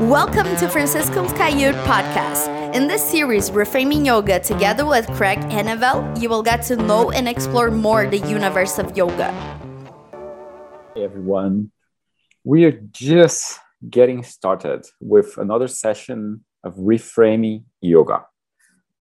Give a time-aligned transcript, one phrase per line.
[0.00, 2.74] Welcome to Francisco's Kaiut podcast.
[2.74, 7.26] In this series, Reframing Yoga, together with Craig Heneveld, you will get to know and
[7.26, 9.32] explore more the universe of yoga.
[10.94, 11.72] Hey everyone,
[12.44, 18.26] we are just getting started with another session of Reframing Yoga.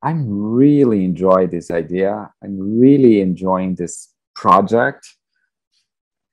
[0.00, 2.30] I'm really enjoying this idea.
[2.40, 5.08] I'm really enjoying this project.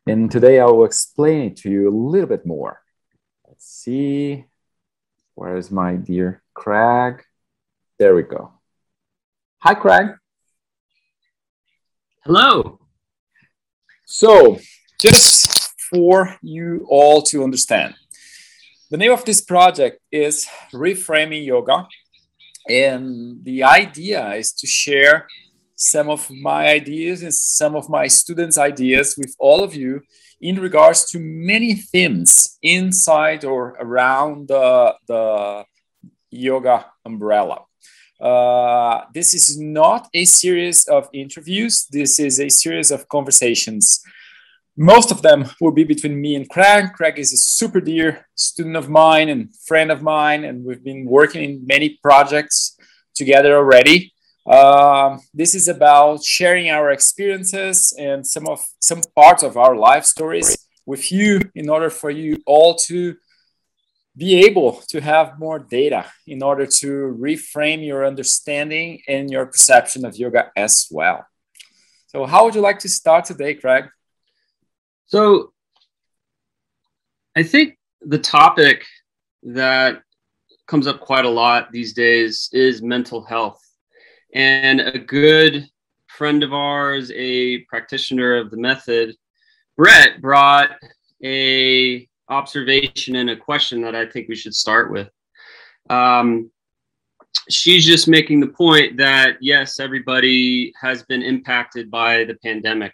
[0.05, 2.79] And today I will explain it to you a little bit more.
[3.47, 4.45] Let's see.
[5.41, 7.23] Where is my dear Craig?
[7.97, 8.51] There we go.
[9.57, 10.09] Hi, Craig.
[12.23, 12.79] Hello.
[14.05, 14.59] So,
[14.99, 17.95] just for you all to understand,
[18.91, 21.87] the name of this project is Reframing Yoga.
[22.69, 25.25] And the idea is to share
[25.75, 30.03] some of my ideas and some of my students' ideas with all of you
[30.41, 35.63] in regards to many themes inside or around the, the
[36.31, 37.65] yoga umbrella.
[38.19, 41.87] Uh, this is not a series of interviews.
[41.91, 44.01] This is a series of conversations.
[44.77, 46.93] Most of them will be between me and Craig.
[46.93, 51.05] Craig is a super dear student of mine and friend of mine, and we've been
[51.05, 52.77] working in many projects
[53.13, 54.13] together already.
[54.45, 60.05] Um, this is about sharing our experiences and some of some parts of our life
[60.05, 63.15] stories with you in order for you all to
[64.17, 70.05] be able to have more data in order to reframe your understanding and your perception
[70.05, 71.25] of yoga as well.
[72.07, 73.85] So, how would you like to start today, Craig?
[75.05, 75.53] So,
[77.35, 78.85] I think the topic
[79.43, 80.01] that
[80.67, 83.61] comes up quite a lot these days is mental health.
[84.33, 85.67] And a good
[86.07, 89.15] friend of ours, a practitioner of the method,
[89.77, 90.71] Brett, brought
[91.23, 95.09] a observation and a question that I think we should start with.
[95.89, 96.51] Um,
[97.49, 102.93] she's just making the point that yes, everybody has been impacted by the pandemic.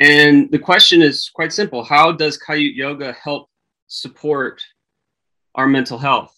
[0.00, 3.48] And the question is quite simple How does Kaiut Yoga help
[3.86, 4.62] support
[5.54, 6.34] our mental health?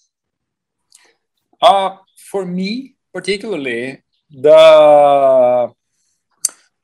[1.61, 1.97] Uh,
[2.31, 5.72] for me, particularly, the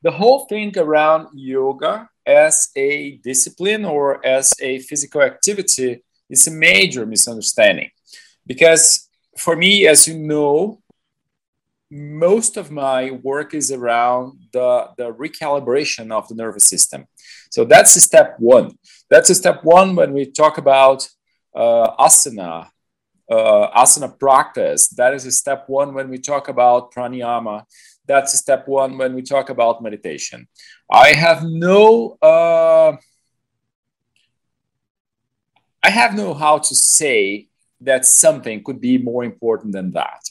[0.01, 6.51] the whole thing around yoga as a discipline or as a physical activity is a
[6.51, 7.89] major misunderstanding.
[8.45, 10.81] Because for me as you know
[11.91, 17.05] most of my work is around the, the recalibration of the nervous system.
[17.51, 18.77] So that's step one.
[19.09, 21.07] That's a step one when we talk about
[21.55, 22.69] uh, asana
[23.29, 24.87] uh, asana practice.
[24.89, 27.63] That is step one when we talk about pranayama.
[28.07, 30.47] That's step one when we talk about meditation.
[30.91, 32.97] I have no, uh,
[35.83, 37.47] I have no how to say
[37.81, 40.21] that something could be more important than that.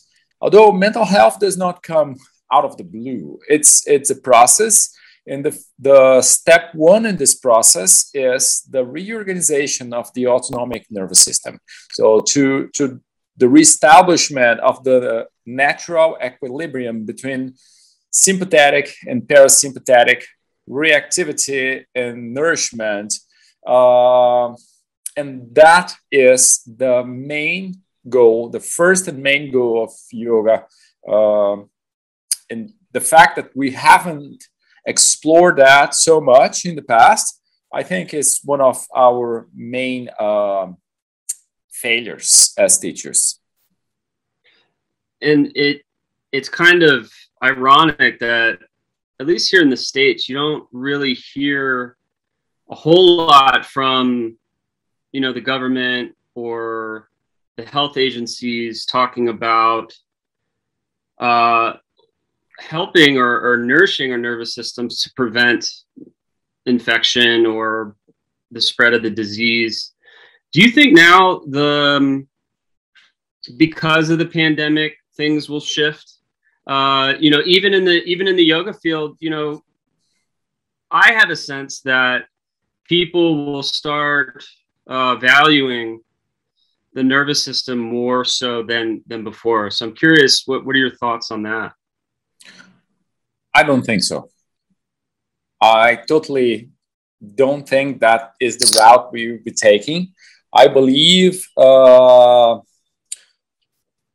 [0.40, 2.16] Although mental health does not come
[2.52, 4.94] out of the blue, it's it's a process
[5.26, 11.20] and the, the step one in this process is the reorganization of the autonomic nervous
[11.20, 11.58] system.
[11.92, 13.00] So to, to
[13.36, 17.54] the reestablishment of the natural equilibrium between
[18.10, 20.22] sympathetic and parasympathetic
[20.68, 23.12] reactivity and nourishment.
[23.66, 24.54] Uh,
[25.16, 30.66] and that is the main goal, the first and main goal of yoga.
[31.06, 31.64] Uh,
[32.50, 34.44] and the fact that we haven't
[34.86, 37.40] explored that so much in the past,
[37.72, 40.72] I think is one of our main uh,
[41.70, 43.40] failures as teachers.
[45.20, 45.82] And it
[46.32, 47.12] it's kind of
[47.42, 48.58] ironic that
[49.20, 51.96] at least here in the states, you don't really hear
[52.70, 54.36] a whole lot from
[55.12, 57.08] you know the government or
[57.56, 59.92] the health agencies talking about
[61.18, 61.74] uh,
[62.68, 65.68] helping or, or nourishing our nervous systems to prevent
[66.66, 67.96] infection or
[68.50, 69.92] the spread of the disease.
[70.52, 72.28] Do you think now the um,
[73.56, 76.12] because of the pandemic things will shift?
[76.66, 79.62] Uh, you know, even in the even in the yoga field, you know,
[80.90, 82.26] I have a sense that
[82.84, 84.44] people will start
[84.86, 86.00] uh, valuing
[86.94, 89.70] the nervous system more so than than before.
[89.70, 91.72] So I'm curious, what what are your thoughts on that?
[93.54, 94.30] I don't think so.
[95.60, 96.70] I totally
[97.34, 100.12] don't think that is the route we will be taking.
[100.52, 102.58] I believe uh,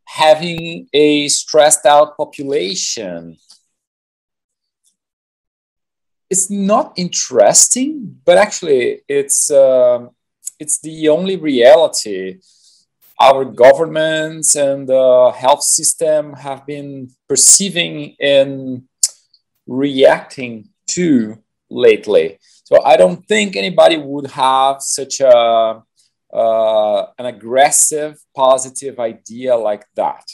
[0.05, 3.37] having a stressed out population
[6.29, 10.07] is not interesting, but actually it's uh,
[10.59, 12.39] it's the only reality.
[13.21, 18.83] our governments and the health system have been perceiving and
[19.69, 21.37] reacting to
[21.69, 22.39] lately.
[22.63, 25.83] So I don't think anybody would have such a
[26.31, 30.25] uh, an aggressive positive idea like that.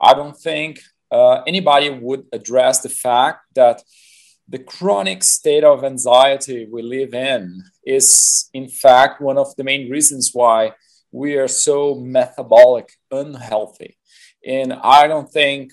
[0.00, 3.82] I don't think uh, anybody would address the fact that
[4.48, 9.90] the chronic state of anxiety we live in is, in fact, one of the main
[9.90, 10.72] reasons why
[11.12, 13.96] we are so metabolic unhealthy.
[14.46, 15.72] And I don't think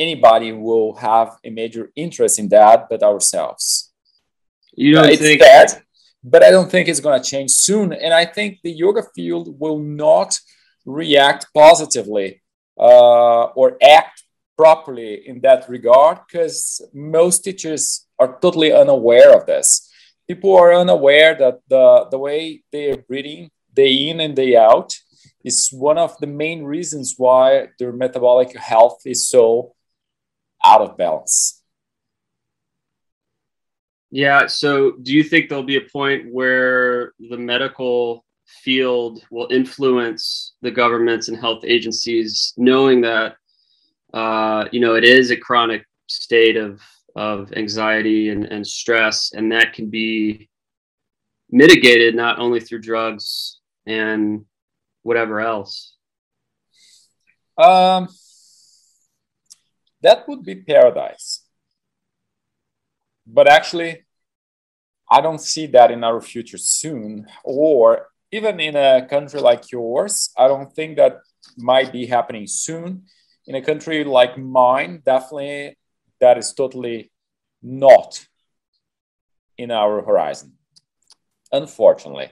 [0.00, 3.92] anybody will have a major interest in that but ourselves.
[4.74, 5.82] You don't it's think bad,
[6.24, 7.92] but I don't think it's going to change soon.
[7.92, 10.38] And I think the yoga field will not
[10.86, 12.42] react positively
[12.78, 14.24] uh, or act
[14.56, 19.90] properly in that regard because most teachers are totally unaware of this.
[20.26, 24.94] People are unaware that the, the way they are breathing day in and day out
[25.44, 29.74] is one of the main reasons why their metabolic health is so
[30.64, 31.62] out of balance.
[34.10, 34.46] Yeah.
[34.46, 40.70] So, do you think there'll be a point where the medical field will influence the
[40.70, 43.36] governments and health agencies, knowing that
[44.12, 46.80] uh, you know it is a chronic state of
[47.16, 50.48] of anxiety and, and stress, and that can be
[51.50, 54.44] mitigated not only through drugs and
[55.02, 55.94] whatever else?
[57.58, 58.08] Um,
[60.02, 61.44] that would be paradise
[63.32, 64.04] but actually,
[65.10, 70.30] I don't see that in our future soon, or even in a country like yours.
[70.36, 71.20] I don't think that
[71.56, 73.04] might be happening soon.
[73.46, 75.76] In a country like mine, definitely
[76.20, 77.10] that is totally
[77.62, 78.26] not
[79.56, 80.54] in our horizon,
[81.52, 82.30] unfortunately.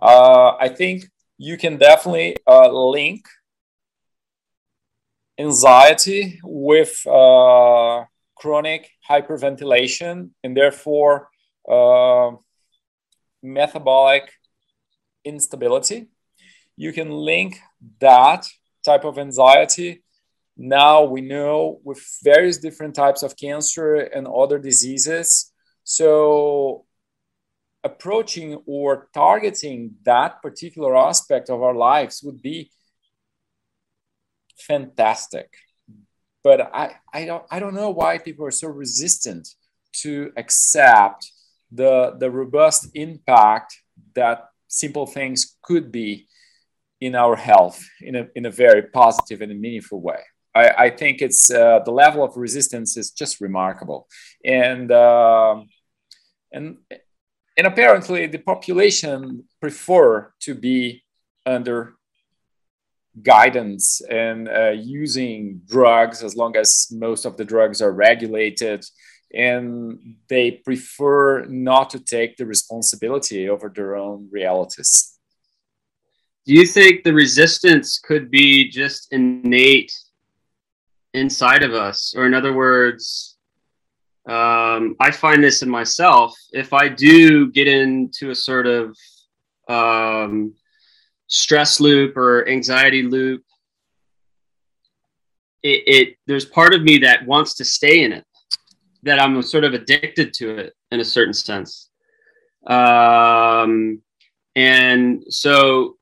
[0.00, 1.04] Uh, I think
[1.38, 3.24] you can definitely uh, link
[5.40, 8.04] anxiety with uh,
[8.36, 11.28] chronic hyperventilation and therefore
[11.68, 12.30] uh,
[13.42, 14.30] metabolic
[15.24, 16.08] instability.
[16.76, 17.58] You can link
[18.00, 18.46] that
[18.84, 20.02] type of anxiety.
[20.56, 25.52] Now we know with various different types of cancer and other diseases.
[25.84, 26.86] So,
[27.82, 32.70] approaching or targeting that particular aspect of our lives would be
[34.66, 35.48] fantastic
[36.42, 39.48] but I, I don't I don't know why people are so resistant
[40.02, 41.30] to accept
[41.70, 43.76] the the robust impact
[44.14, 46.26] that simple things could be
[47.00, 50.20] in our health in a, in a very positive and meaningful way.
[50.54, 54.08] I, I think it's uh, the level of resistance is just remarkable,
[54.44, 55.62] and uh,
[56.52, 56.78] and
[57.56, 61.04] and apparently the population prefer to be
[61.46, 61.94] under
[63.22, 68.84] guidance and uh, using drugs as long as most of the drugs are regulated.
[69.32, 75.18] And they prefer not to take the responsibility over their own realities.
[76.46, 79.92] Do you think the resistance could be just innate
[81.14, 82.14] inside of us?
[82.16, 83.36] Or in other words
[84.26, 86.36] um, i find this in myself.
[86.52, 88.96] If i do get into a sort of
[89.68, 90.54] um,
[91.30, 93.42] stress loop or anxiety loop
[95.62, 98.24] it, it, there's part of me that wants to stay in it
[99.02, 101.88] that i'm sort of addicted to it in a certain sense.
[102.66, 104.02] Um,
[104.56, 105.96] and so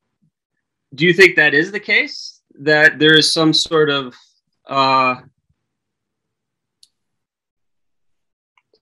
[0.95, 2.41] do you think that is the case?
[2.61, 4.15] That there is some sort of
[4.67, 5.17] uh,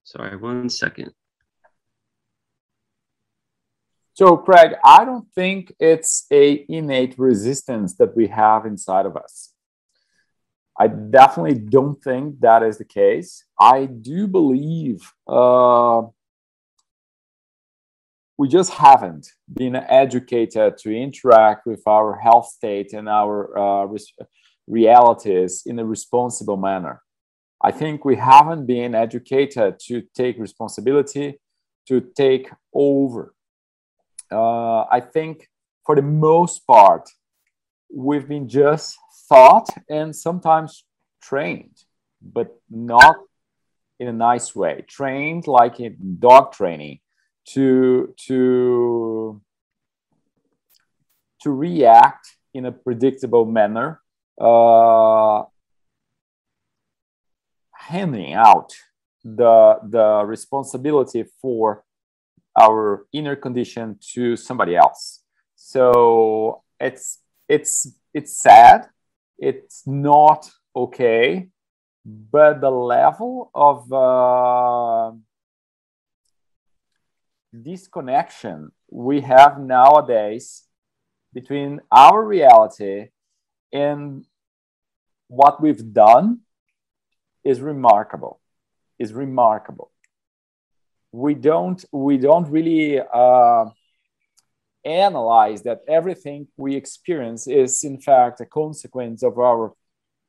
[0.05, 1.13] sorry one second
[4.19, 9.53] so, Craig, I don't think it's a innate resistance that we have inside of us.
[10.81, 13.45] I definitely don't think that is the case.
[13.61, 16.01] I do believe uh,
[18.39, 23.99] we just haven't been educated to interact with our health state and our uh,
[24.67, 27.03] realities in a responsible manner.
[27.63, 31.39] I think we haven't been educated to take responsibility,
[31.89, 33.35] to take over
[34.31, 35.49] uh, I think
[35.85, 37.09] for the most part,
[37.95, 38.97] we've been just
[39.29, 40.85] thought and sometimes
[41.23, 41.77] trained,
[42.21, 43.17] but not
[43.99, 44.85] in a nice way.
[44.89, 47.01] Trained like in dog training
[47.51, 49.41] to to
[51.43, 54.01] to react in a predictable manner,
[54.41, 55.45] uh,
[57.73, 58.73] handing out
[59.25, 61.85] the the responsibility for
[62.57, 65.23] our inner condition to somebody else.
[65.57, 68.89] So it's it's it's sad.
[69.39, 71.49] It's not okay.
[72.05, 75.13] But the level of uh,
[77.63, 80.65] disconnection we have nowadays
[81.33, 83.09] between our reality
[83.73, 84.25] and
[85.29, 86.41] what we've done
[87.45, 88.41] is remarkable.
[88.99, 89.91] Is remarkable
[91.17, 93.65] we don't we don't really uh,
[94.85, 99.73] analyze that everything we experience is in fact a consequence of our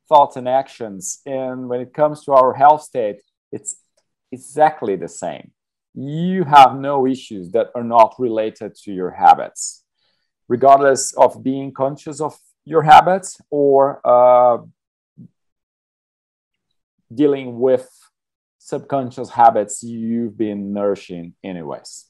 [0.08, 1.20] thoughts and actions.
[1.26, 3.20] And when it comes to our health state
[3.52, 3.76] it's
[4.32, 5.52] exactly the same.
[5.94, 9.84] You have no issues that are not related to your habits.
[10.48, 14.58] Regardless of being conscious of your habits or uh,
[17.14, 17.88] dealing with
[18.72, 22.08] subconscious habits you've been nourishing anyways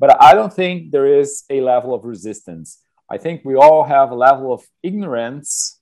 [0.00, 2.78] but I don't think there is a level of resistance.
[3.08, 5.78] I think we all have a level of ignorance,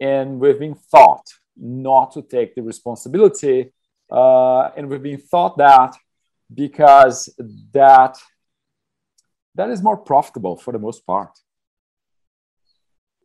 [0.00, 3.72] and we've been taught not to take the responsibility.
[4.10, 5.94] Uh, and we've been taught that
[6.52, 7.32] because
[7.72, 8.18] that
[9.54, 11.30] that is more profitable for the most part.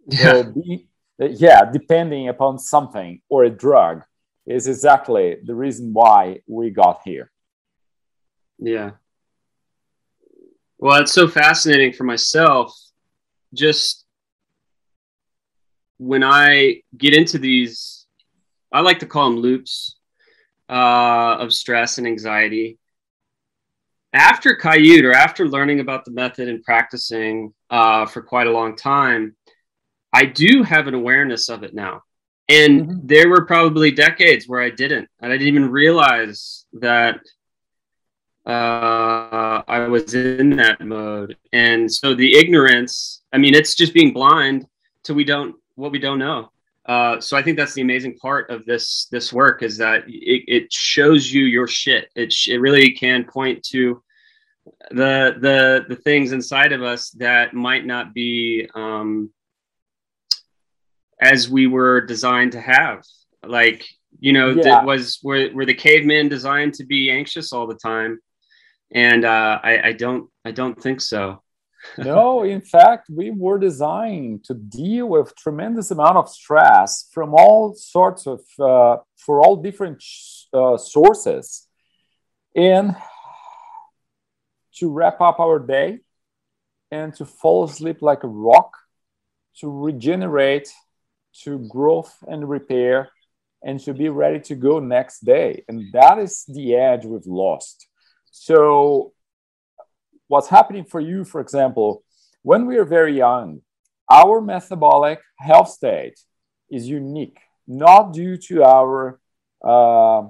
[0.07, 0.19] Yeah.
[0.19, 4.03] So be, yeah, depending upon something or a drug
[4.45, 7.31] is exactly the reason why we got here.
[8.57, 8.91] Yeah.
[10.77, 12.73] Well, it's so fascinating for myself.
[13.53, 14.05] Just
[15.97, 18.05] when I get into these,
[18.71, 19.97] I like to call them loops
[20.69, 22.77] uh, of stress and anxiety.
[24.13, 28.75] After Kaiut or after learning about the method and practicing uh, for quite a long
[28.75, 29.35] time,
[30.13, 32.03] I do have an awareness of it now.
[32.49, 33.07] And mm-hmm.
[33.07, 37.19] there were probably decades where I didn't, and I didn't even realize that
[38.45, 41.37] uh, I was in that mode.
[41.53, 44.65] And so the ignorance, I mean, it's just being blind
[45.03, 46.51] to we don't what we don't know.
[46.85, 50.43] Uh, so I think that's the amazing part of this this work is that it,
[50.47, 52.09] it shows you your shit.
[52.15, 54.01] It sh- it really can point to
[54.89, 59.29] the the the things inside of us that might not be um,
[61.21, 63.03] as we were designed to have.
[63.45, 63.85] Like
[64.19, 64.63] you know, yeah.
[64.63, 68.19] that was were were the cavemen designed to be anxious all the time?
[68.91, 71.43] and uh, I, I don't I don't think so.
[71.97, 77.73] no, in fact, we were designed to deal with tremendous amount of stress from all
[77.73, 80.03] sorts of uh, for all different
[80.53, 81.67] uh, sources,
[82.55, 82.95] and
[84.75, 85.99] to wrap up our day
[86.91, 88.75] and to fall asleep like a rock,
[89.59, 90.69] to regenerate,
[91.43, 93.11] to growth and repair,
[93.61, 95.63] and to be ready to go next day.
[95.67, 97.89] And that is the edge we've lost
[98.31, 99.13] so,
[100.27, 102.03] what's happening for you, for example,
[102.43, 103.61] when we are very young,
[104.09, 106.19] our metabolic health state
[106.69, 109.19] is unique, not due to our
[109.63, 110.23] uh,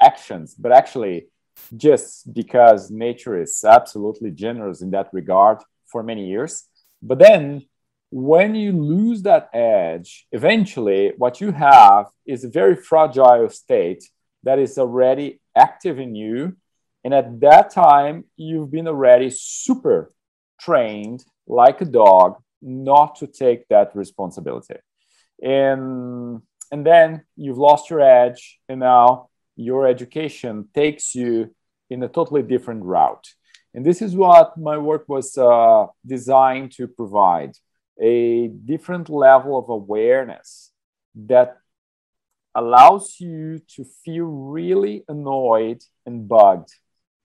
[0.00, 1.28] actions, but actually
[1.76, 6.64] just because nature is absolutely generous in that regard for many years.
[7.00, 7.66] But then
[8.12, 14.04] when you lose that edge, eventually what you have is a very fragile state
[14.44, 16.56] that is already active in you
[17.04, 20.12] and at that time, you've been already super
[20.60, 24.76] trained like a dog not to take that responsibility.
[25.42, 31.54] And, and then you've lost your edge, and now your education takes you
[31.90, 33.26] in a totally different route.
[33.74, 37.56] And this is what my work was uh, designed to provide
[38.02, 40.72] a different level of awareness
[41.14, 41.58] that
[42.54, 46.70] allows you to feel really annoyed and bugged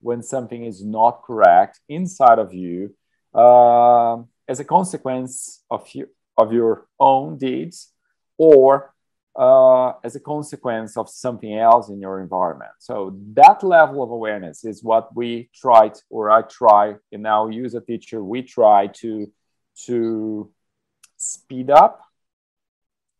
[0.00, 2.94] when something is not correct inside of you
[3.34, 4.16] uh,
[4.46, 7.92] as a consequence of, you, of your own deeds
[8.38, 8.94] or
[9.36, 12.72] uh, as a consequence of something else in your environment.
[12.78, 17.74] So that level of awareness is what we tried, or I try, and now use
[17.74, 19.30] a teacher, we try to
[19.86, 20.50] to
[21.18, 22.00] speed up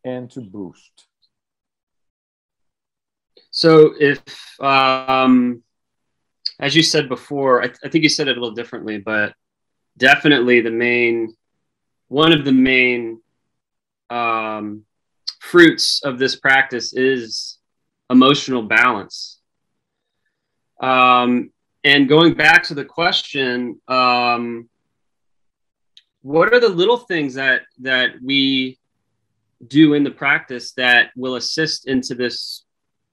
[0.03, 1.05] and to boost.
[3.51, 4.21] So if
[4.59, 5.63] um,
[6.59, 9.33] as you said before, I, th- I think you said it a little differently, but
[9.97, 11.33] definitely the main,
[12.09, 13.21] one of the main
[14.09, 14.83] um,
[15.39, 17.57] fruits of this practice is
[18.09, 19.39] emotional balance.
[20.81, 21.51] Um,
[21.83, 24.69] and going back to the question, um,
[26.21, 28.77] what are the little things that that we
[29.67, 32.65] do in the practice that will assist into this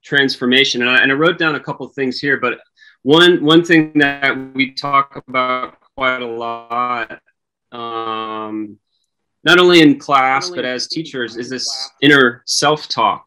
[0.03, 0.81] transformation?
[0.81, 2.59] And I, and I wrote down a couple things here, but
[3.03, 7.21] one one thing that we talk about quite a lot
[7.71, 8.77] um,
[9.43, 13.25] not only in class but as teachers is this inner self-talk.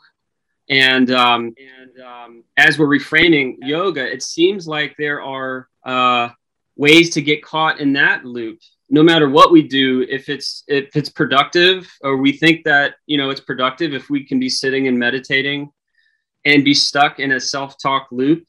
[0.68, 6.28] And um, and um, as we're reframing yoga it seems like there are uh,
[6.76, 8.58] ways to get caught in that loop
[8.90, 13.16] no matter what we do if it's if it's productive or we think that you
[13.16, 15.70] know it's productive if we can be sitting and meditating
[16.44, 18.44] and be stuck in a self-talk loop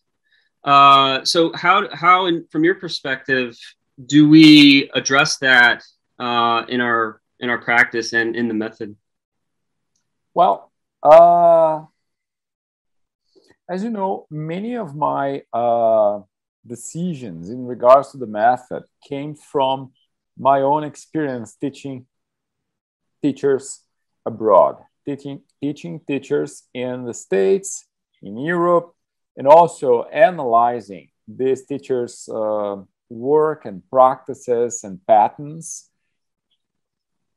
[0.64, 3.58] uh, so how how in, from your perspective
[4.06, 5.84] do we address that
[6.20, 8.96] uh, in our in our practice and in the method?
[10.34, 10.72] Well,
[11.02, 11.86] uh,
[13.70, 16.20] as you know, many of my uh,
[16.66, 19.92] decisions in regards to the method came from
[20.42, 22.08] my own experience teaching
[23.22, 23.82] teachers
[24.26, 27.86] abroad, teaching teaching teachers in the States,
[28.24, 28.96] in Europe,
[29.38, 32.78] and also analyzing these teachers' uh,
[33.10, 35.90] work and practices and patterns.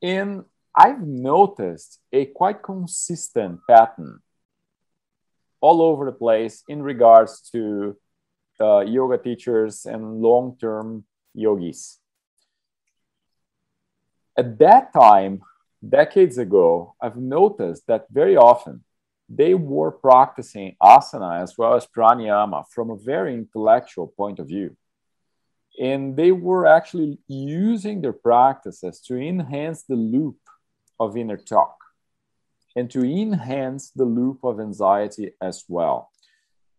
[0.00, 0.44] And
[0.74, 4.20] I've noticed a quite consistent pattern
[5.60, 7.96] all over the place in regards to
[8.58, 12.00] uh, yoga teachers and long term yogis.
[14.36, 15.42] At that time,
[15.86, 18.84] decades ago, I've noticed that very often
[19.28, 24.76] they were practicing asana as well as pranayama from a very intellectual point of view.
[25.80, 30.38] And they were actually using their practices to enhance the loop
[31.00, 31.76] of inner talk
[32.76, 36.10] and to enhance the loop of anxiety as well.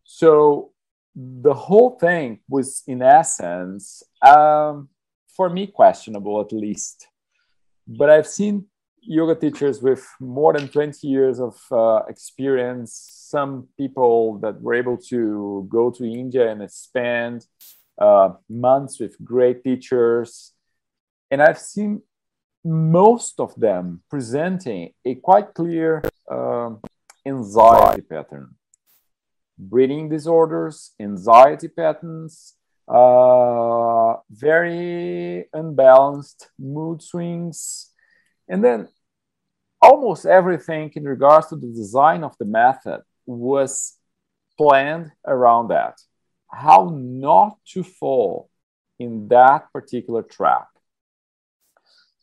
[0.04, 0.72] So
[1.16, 4.90] the whole thing was, in essence, um,
[5.36, 7.08] for me, questionable at least.
[7.88, 8.66] But I've seen
[9.02, 12.94] yoga teachers with more than 20 years of uh, experience,
[13.30, 17.46] some people that were able to go to India and spend
[18.00, 20.54] uh, months with great teachers.
[21.30, 22.02] And I've seen
[22.64, 26.72] most of them presenting a quite clear uh,
[27.26, 28.56] anxiety pattern.
[29.58, 32.55] Breathing disorders, anxiety patterns,
[32.88, 37.92] uh, very unbalanced mood swings,
[38.48, 38.88] and then
[39.82, 43.98] almost everything in regards to the design of the method was
[44.58, 46.00] planned around that.
[46.52, 48.50] How not to fall
[48.98, 50.68] in that particular trap.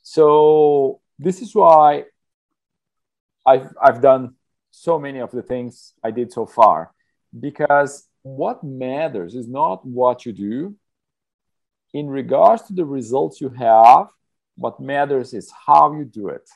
[0.03, 2.05] So this is why
[3.46, 4.37] I've, I've done
[4.70, 6.92] so many of the things I did so far,
[7.38, 10.76] because what matters is not what you do.
[11.94, 14.06] In regards to the results you have,
[14.56, 16.48] what matters is how you do it.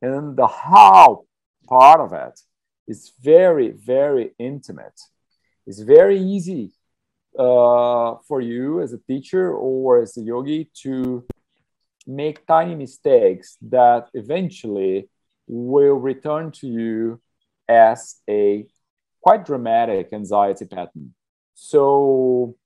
[0.00, 1.24] And the how
[1.68, 2.40] part of it
[2.88, 5.00] is very, very intimate.
[5.66, 6.72] It's very easy
[7.38, 11.24] uh, for you as a teacher or as a yogi to
[12.06, 15.08] make tiny mistakes that eventually
[15.46, 17.20] will return to you
[17.68, 18.66] as a
[19.22, 21.14] quite dramatic anxiety pattern.
[21.54, 22.56] So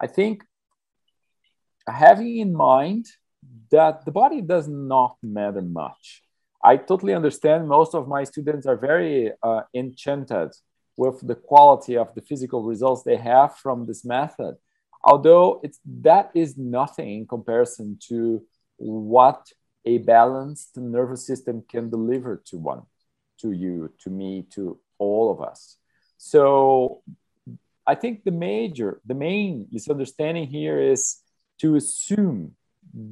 [0.00, 0.44] I think
[1.86, 3.06] having in mind
[3.70, 6.22] that the body does not matter much.
[6.64, 10.50] I totally understand most of my students are very uh, enchanted
[10.96, 14.54] with the quality of the physical results they have from this method.
[15.02, 18.42] Although it's, that is nothing in comparison to
[18.76, 19.40] what
[19.84, 22.82] a balanced nervous system can deliver to one,
[23.40, 25.76] to you, to me, to all of us.
[26.18, 27.02] So
[27.86, 31.18] I think the major, the main misunderstanding here is
[31.60, 32.54] to assume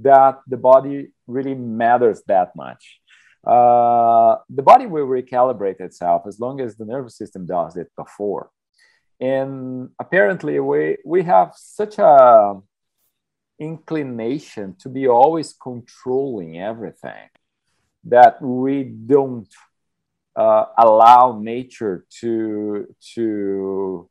[0.02, 3.00] that the body really matters that much.
[3.46, 8.50] Uh, the body will recalibrate itself as long as the nervous system does it before.
[9.18, 12.60] And apparently, we, we have such a
[13.58, 17.28] inclination to be always controlling everything
[18.04, 19.48] that we don't
[20.36, 24.08] uh, allow nature to to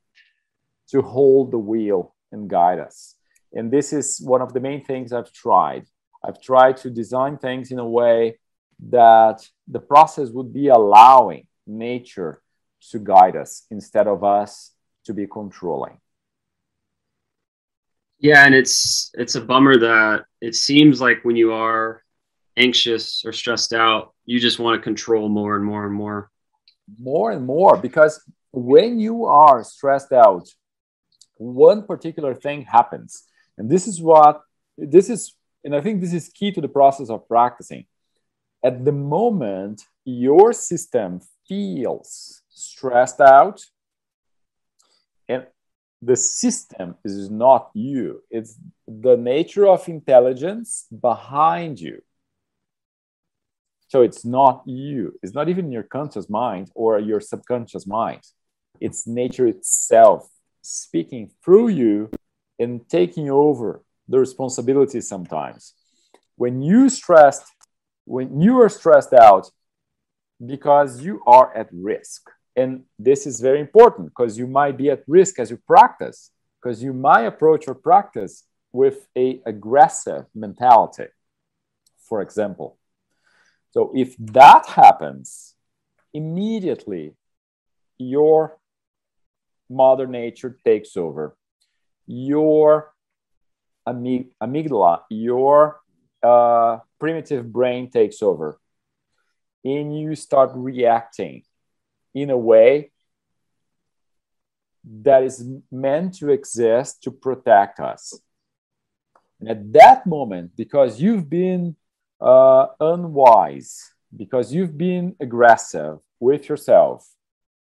[0.90, 3.16] to hold the wheel and guide us
[3.54, 5.86] and this is one of the main things I've tried.
[6.24, 8.40] I've tried to design things in a way
[8.90, 12.42] that the process would be allowing nature
[12.92, 14.72] to guide us instead of us
[15.06, 15.98] to be controlling.
[18.20, 22.04] Yeah, and it's it's a bummer that it seems like when you are
[22.60, 26.30] anxious or stressed out, you just want to control more and more and more.
[27.00, 30.50] More and more because when you are stressed out,
[31.36, 33.24] one particular thing happens
[33.60, 34.42] and this is what,
[34.78, 37.86] this is, and I think this is key to the process of practicing.
[38.64, 43.62] At the moment, your system feels stressed out,
[45.28, 45.46] and
[46.02, 48.56] the system is not you, it's
[48.88, 52.02] the nature of intelligence behind you
[53.90, 58.22] So it's not you, it's not even your conscious mind or your subconscious mind.
[58.80, 60.30] It's nature itself
[60.62, 62.12] speaking through you
[62.60, 65.74] and taking over the responsibility sometimes.
[66.36, 67.44] When you stressed,
[68.06, 69.50] when you are stressed out
[70.46, 72.30] because you are at risk.
[72.56, 76.84] And this is very important because you might be at risk as you practice, because
[76.84, 81.06] you might approach your practice with a aggressive mentality,
[82.08, 82.79] for example.
[83.72, 85.56] So if that happens,
[86.14, 87.16] immediately
[87.98, 88.58] your
[89.70, 91.36] mother nature takes over.
[92.08, 92.94] Your
[93.88, 95.80] amyg- amygdala, your
[96.24, 98.60] uh, primitive brain takes over.
[99.64, 101.44] And you start reacting
[102.16, 102.92] in a way
[104.84, 108.20] that is meant to exist to protect us.
[109.40, 111.76] And at that moment, because you've been
[112.22, 117.08] uh, unwise, because you've been aggressive with yourself,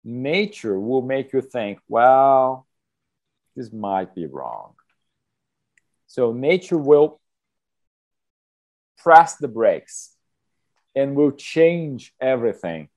[0.03, 2.65] nature will make you think, well,
[3.55, 4.73] this might be wrong.
[6.07, 7.19] So nature will
[8.97, 10.15] press the brakes
[10.95, 12.89] and will change everything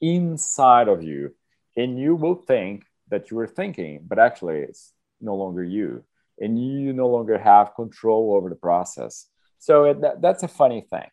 [0.00, 1.34] inside of you.
[1.76, 6.04] And you will think that you were thinking, but actually it's no longer you.
[6.38, 9.26] And you no longer have control over the process.
[9.58, 11.08] So it, that, that's a funny thing.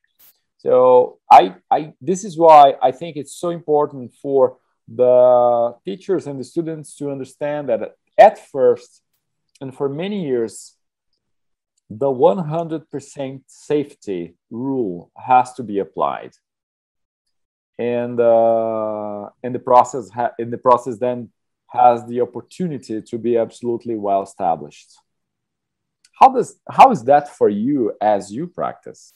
[0.58, 6.39] So I, I, this is why I think it's so important for the teachers and
[6.39, 9.01] the students to understand that at first
[9.62, 10.75] and for many years,
[11.89, 16.31] the 100% safety rule has to be applied.
[17.77, 21.29] And, uh, and the process ha- in the process then
[21.67, 24.95] has the opportunity to be absolutely well established.
[26.19, 29.13] How does how is that for you as you practice?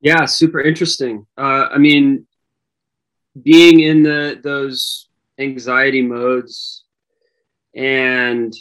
[0.00, 1.26] Yeah, super interesting.
[1.36, 2.26] Uh, I mean,
[3.42, 6.84] being in the those anxiety modes
[7.74, 8.54] and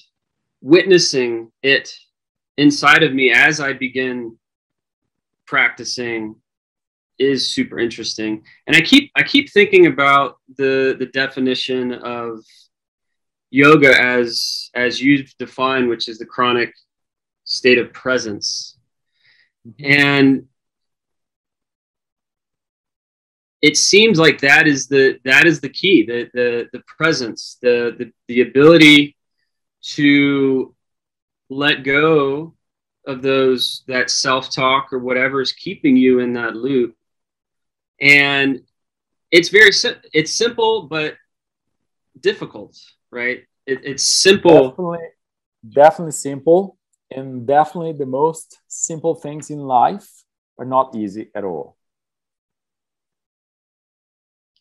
[0.62, 1.94] witnessing it
[2.58, 4.38] inside of me as I begin
[5.46, 6.36] practicing
[7.20, 8.44] is super interesting.
[8.66, 12.44] And I keep I keep thinking about the the definition of
[13.54, 16.74] yoga as as you've defined, which is the chronic
[17.44, 18.78] state of presence.
[19.68, 20.02] Mm-hmm.
[20.02, 20.48] And
[23.62, 27.96] it seems like that is the that is the key the the, the presence the,
[27.98, 29.16] the the ability
[29.82, 30.76] to
[31.50, 32.56] let go
[33.06, 36.96] of those that self-talk or whatever is keeping you in that loop
[38.02, 38.62] and
[39.32, 39.72] it's very
[40.14, 41.16] it's simple but
[42.20, 42.78] difficult
[43.14, 43.44] right?
[43.66, 44.70] It, it's simple.
[44.70, 45.08] Definitely,
[45.70, 46.78] definitely simple
[47.12, 50.10] and definitely the most simple things in life
[50.58, 51.78] are not easy at all.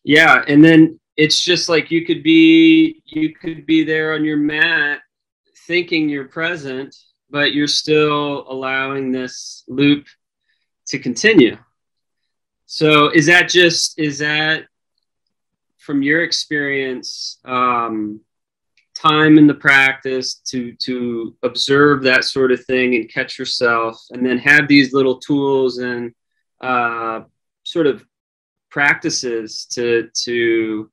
[0.03, 4.37] Yeah and then it's just like you could be you could be there on your
[4.37, 4.99] mat
[5.67, 6.95] thinking you're present
[7.29, 10.05] but you're still allowing this loop
[10.85, 11.57] to continue.
[12.65, 14.65] So is that just is that
[15.79, 18.21] from your experience um,
[19.03, 24.25] time in the practice to to observe that sort of thing and catch yourself and
[24.25, 26.13] then have these little tools and
[26.61, 27.21] uh,
[27.63, 28.05] sort of
[28.69, 30.89] practices to to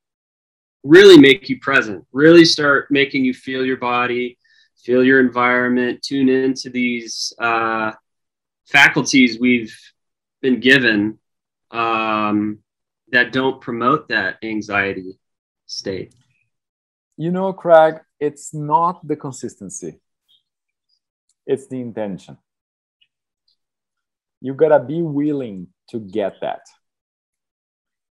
[0.83, 4.37] really make you present really start making you feel your body
[4.85, 7.93] feel your environment tune into these uh,
[8.67, 9.77] faculties we've
[10.43, 11.19] been given
[11.71, 12.59] um,
[13.13, 15.19] that don't promote that anxiety
[15.67, 16.15] state
[17.23, 19.93] you know craig it's not the consistency.
[21.47, 22.37] It's the intention.
[24.41, 26.63] You gotta be willing to get that.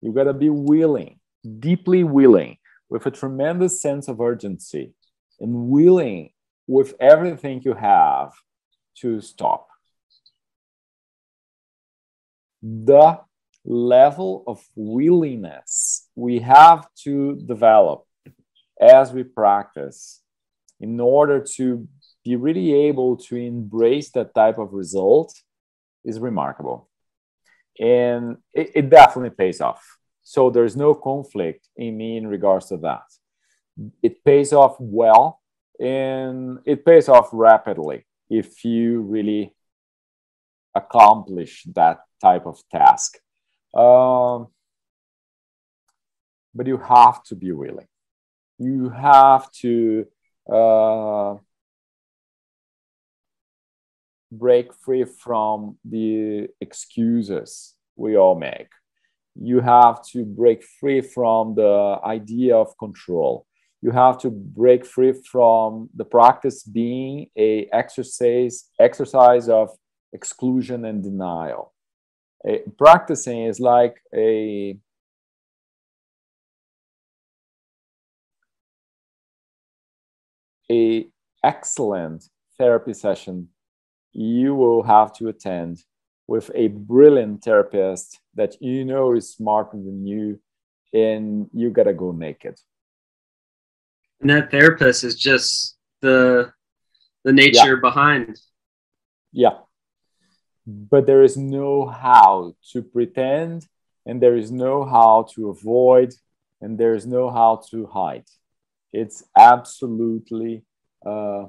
[0.02, 1.20] You got to be willing,
[1.60, 2.58] deeply willing,
[2.90, 4.92] with a tremendous sense of urgency,
[5.40, 6.30] and willing
[6.66, 8.32] with everything you have
[8.96, 9.68] to stop.
[12.62, 13.20] The
[13.64, 18.04] level of willingness we have to develop
[18.82, 20.20] as we practice
[20.80, 21.86] in order to
[22.24, 25.32] be really able to embrace that type of result
[26.04, 26.88] is remarkable
[27.78, 29.98] and it, it definitely pays off.
[30.22, 33.02] So there's no conflict in me in regards to that.
[34.02, 35.40] It pays off well
[35.80, 39.54] and it pays off rapidly if you really
[40.74, 43.18] accomplish that type of task.
[43.74, 44.48] Um,
[46.54, 47.88] but you have to be willing.
[48.62, 50.06] You have to
[50.52, 51.34] uh,
[54.30, 58.68] break free from the excuses we all make.
[59.34, 63.46] You have to break free from the idea of control.
[63.80, 69.70] You have to break free from the practice being a exercise exercise of
[70.12, 71.72] exclusion and denial.
[72.46, 74.78] A, practicing is like a
[80.72, 81.06] a
[81.44, 82.20] excellent
[82.58, 83.48] therapy session
[84.12, 85.82] you will have to attend
[86.26, 90.38] with a brilliant therapist that you know is smarter than you
[90.92, 92.58] and you gotta go naked.
[94.20, 96.52] And that therapist is just the
[97.24, 97.80] the nature yeah.
[97.80, 98.40] behind.
[99.32, 99.58] Yeah.
[100.66, 103.66] But there is no how to pretend
[104.06, 106.14] and there is no how to avoid
[106.60, 108.28] and there is no how to hide
[108.92, 110.64] it's absolutely
[111.04, 111.46] uh,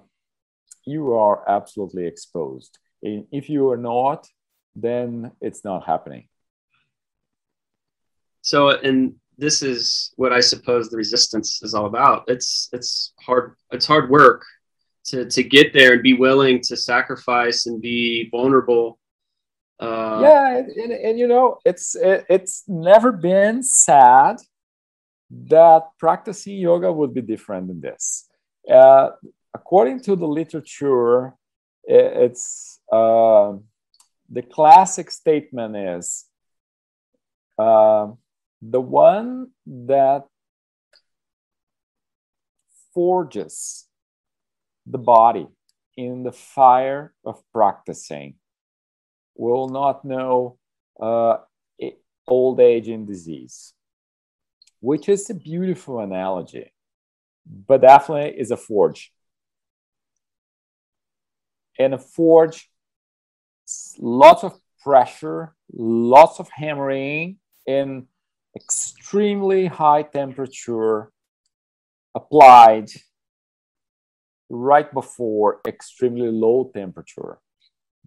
[0.86, 2.78] you are absolutely exposed.
[3.02, 4.28] And if you are not,
[4.76, 6.28] then it's not happening.
[8.42, 12.26] So, and this is what I suppose the resistance is all about.
[12.28, 13.56] It's it's hard.
[13.72, 14.44] It's hard work
[15.06, 19.00] to to get there and be willing to sacrifice and be vulnerable.
[19.80, 24.38] Uh, yeah, and, and, and you know, it's it, it's never been sad
[25.48, 28.30] that practicing yoga would be different than this.
[28.70, 29.10] Uh,
[29.54, 31.34] according to the literature,
[31.86, 33.54] it's uh,
[34.30, 36.26] the classic statement is
[37.58, 38.08] uh,
[38.62, 40.24] the one that
[42.94, 43.88] forges
[44.86, 45.48] the body
[45.98, 48.36] in the fire of practicing
[49.36, 50.58] will not know
[51.02, 51.38] uh,
[52.28, 53.74] old age and disease,
[54.84, 56.70] which is a beautiful analogy,
[57.46, 59.14] but definitely is a forge.
[61.80, 62.70] And a forge
[63.98, 68.08] lots of pressure lots of hammering and
[68.58, 71.14] extremely high temperature
[72.14, 72.90] applied
[74.50, 77.40] right before extremely low temperature.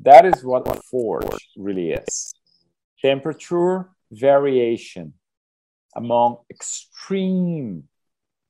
[0.02, 2.34] That is what a forge really is.
[3.00, 5.14] Temperature variation
[5.96, 7.88] among extreme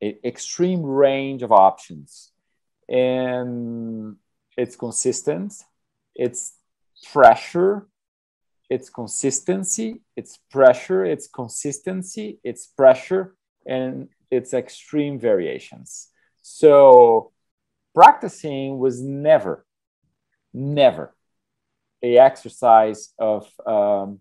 [0.02, 2.32] extreme range of options
[2.88, 4.16] and
[4.56, 5.54] it's consistent,
[6.14, 6.52] it's
[7.12, 7.86] pressure,
[8.70, 13.34] it's consistency, it's pressure, it's consistency, it's pressure,
[13.66, 16.08] and it's extreme variations.
[16.42, 17.32] So
[17.94, 19.66] practicing was never,
[20.52, 21.14] never
[22.02, 24.20] a exercise of um,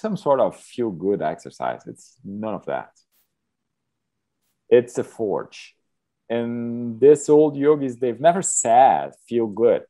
[0.00, 1.82] some sort of feel good exercise.
[1.86, 2.92] It's none of that.
[4.68, 5.76] It's a forge
[6.28, 9.82] and this old yogis, they've never said feel good.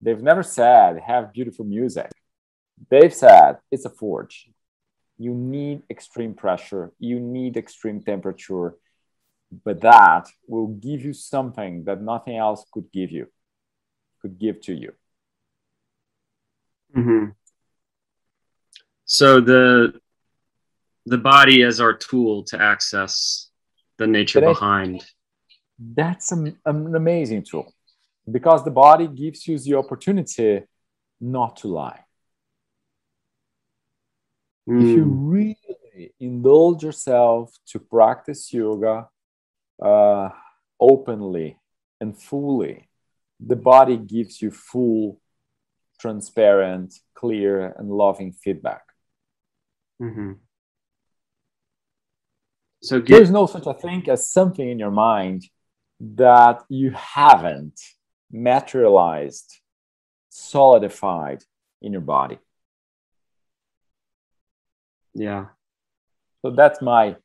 [0.00, 2.10] They've never said have beautiful music.
[2.88, 4.48] They've said it's a forge.
[5.18, 8.76] You need extreme pressure, you need extreme temperature,
[9.64, 13.26] but that will give you something that nothing else could give you,
[14.22, 14.92] could give to you.
[16.96, 17.24] Mm-hmm.
[19.08, 19.98] So the
[21.06, 23.48] the body as our tool to access
[23.96, 25.02] the nature behind.
[25.78, 27.72] That's an, an amazing tool
[28.30, 30.64] because the body gives you the opportunity
[31.20, 32.00] not to lie.
[34.68, 34.82] Mm.
[34.82, 35.28] If you hmm.
[35.28, 39.08] really indulge yourself to practice yoga
[39.82, 40.28] uh,
[40.78, 41.56] openly
[41.98, 42.90] and fully,
[43.40, 45.18] the body gives you full,
[45.98, 48.82] transparent, clear, and loving feedback.
[50.00, 50.32] Mm-hmm.
[52.82, 55.44] So there's no such a thing as something in your mind
[56.00, 57.80] that you haven't
[58.30, 59.60] materialized,
[60.28, 61.42] solidified
[61.82, 62.38] in your body.
[65.14, 65.46] Yeah.
[66.42, 67.16] So that's my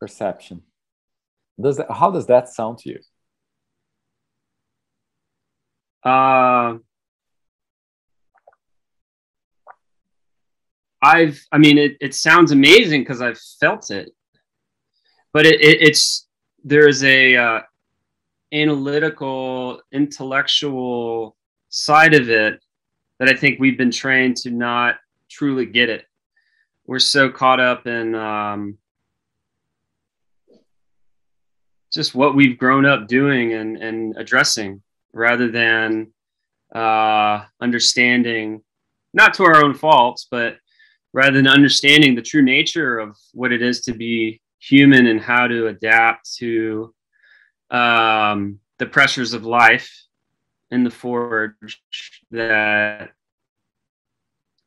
[0.00, 0.62] perception.
[1.60, 2.98] Does that, how does that sound to you?
[6.02, 6.78] Uh,
[11.06, 14.10] I've, I mean, it, it sounds amazing because I've felt it.
[15.32, 16.26] But it, it, it's
[16.64, 17.60] there's a uh,
[18.52, 21.36] analytical intellectual
[21.68, 22.60] side of it
[23.18, 24.96] that i think we've been trained to not
[25.30, 26.06] truly get it.
[26.86, 28.78] We're so caught up in um,
[31.92, 36.08] just what we've grown up doing and, and addressing rather than
[36.74, 38.62] uh, understanding
[39.14, 40.58] not to our own faults but
[41.16, 45.46] rather than understanding the true nature of what it is to be human and how
[45.46, 46.94] to adapt to
[47.70, 49.90] um, the pressures of life
[50.70, 51.80] in the forge
[52.30, 53.12] that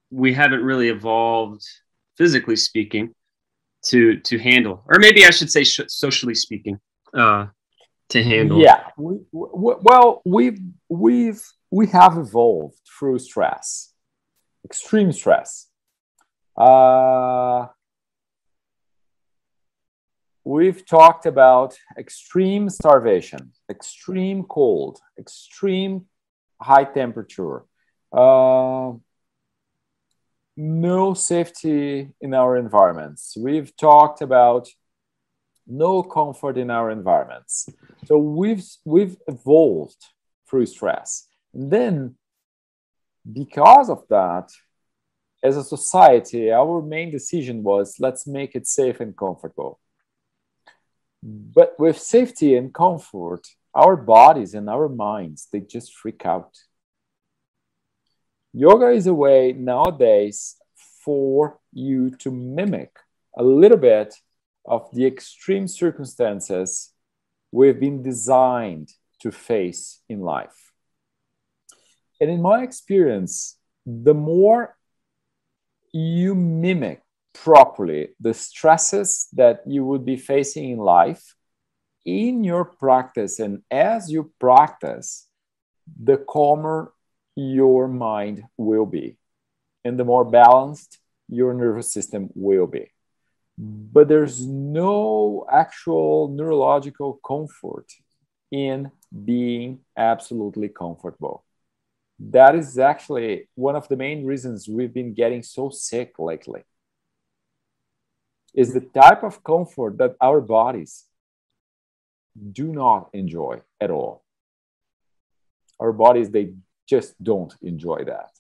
[0.10, 1.64] we haven't really evolved
[2.18, 3.14] physically speaking
[3.84, 4.84] to to handle.
[4.88, 6.80] Or maybe i should say sh- socially speaking
[7.14, 7.46] uh
[8.10, 8.60] to handle.
[8.60, 8.88] Yeah.
[8.98, 10.60] We, we, well we've
[10.90, 13.94] we've we have evolved through stress
[14.66, 15.69] extreme stress
[16.60, 17.68] uh
[20.44, 26.06] we've talked about extreme starvation extreme cold extreme
[26.62, 27.64] high temperature
[28.12, 28.92] uh,
[30.58, 33.36] no safety in our environments.
[33.38, 34.68] We've talked about
[35.66, 37.70] no comfort in our environments.
[38.06, 40.04] So we've we've evolved
[40.50, 41.28] through stress.
[41.54, 42.16] And then
[43.32, 44.50] because of that,
[45.42, 49.80] as a society, our main decision was let's make it safe and comfortable.
[51.22, 56.58] But with safety and comfort, our bodies and our minds, they just freak out
[58.54, 60.56] yoga is a way nowadays
[61.04, 62.92] for you to mimic
[63.38, 64.16] a little bit
[64.66, 66.92] of the extreme circumstances
[67.52, 68.90] we've been designed
[69.22, 70.72] to face in life.
[72.22, 74.76] And in my experience, the more
[75.94, 77.02] you mimic
[77.34, 81.36] properly the stresses that you would be facing in life
[82.06, 85.28] in your practice and as you practice,
[86.02, 86.94] the calmer
[87.36, 89.18] your mind will be,
[89.84, 92.92] and the more balanced your nervous system will be.
[93.58, 97.88] But there's no actual neurological comfort
[98.52, 98.92] in
[99.26, 101.44] being absolutely comfortable.
[102.20, 106.64] That is actually one of the main reasons we've been getting so sick lately.
[108.54, 111.06] Is the type of comfort that our bodies
[112.52, 114.24] do not enjoy at all.
[115.80, 116.54] Our bodies, they
[116.88, 118.32] just don't enjoy that.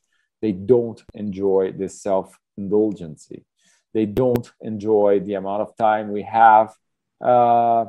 [0.41, 3.45] They don't enjoy this self indulgency.
[3.93, 6.75] They don't enjoy the amount of time we have
[7.21, 7.85] uh,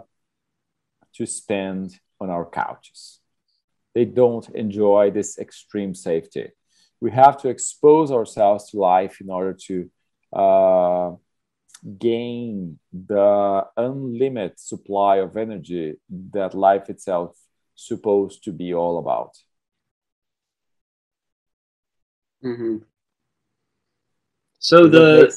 [1.15, 3.20] to spend on our couches.
[3.95, 6.49] They don't enjoy this extreme safety.
[7.01, 9.91] We have to expose ourselves to life in order to
[10.33, 11.13] uh,
[11.99, 15.97] gain the unlimited supply of energy
[16.33, 17.37] that life itself
[17.75, 19.37] supposed to be all about.
[22.45, 22.77] Mm-hmm.
[24.59, 25.33] So the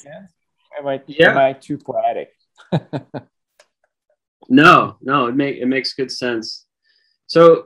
[0.77, 1.31] am I yeah.
[1.31, 2.29] am I too poetic?
[4.49, 6.65] no, no, it make it makes good sense.
[7.27, 7.65] So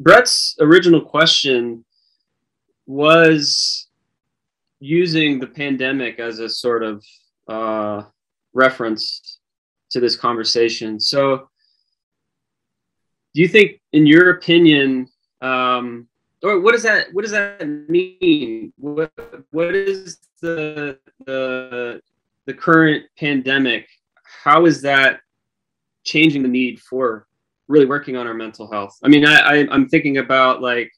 [0.00, 1.84] Brett's original question
[2.86, 3.88] was
[4.80, 7.04] using the pandemic as a sort of
[7.48, 8.02] uh,
[8.52, 9.38] reference
[9.90, 11.00] to this conversation.
[11.00, 11.48] So,
[13.34, 15.08] do you think, in your opinion,
[15.40, 16.08] um,
[16.42, 18.72] or what does that what does that mean?
[18.76, 19.12] What
[19.50, 22.00] what is the the
[22.46, 23.88] the current pandemic?
[24.44, 25.20] How is that
[26.04, 27.26] changing the need for
[27.68, 28.98] really working on our mental health?
[29.02, 30.90] I mean, I, I I'm thinking about like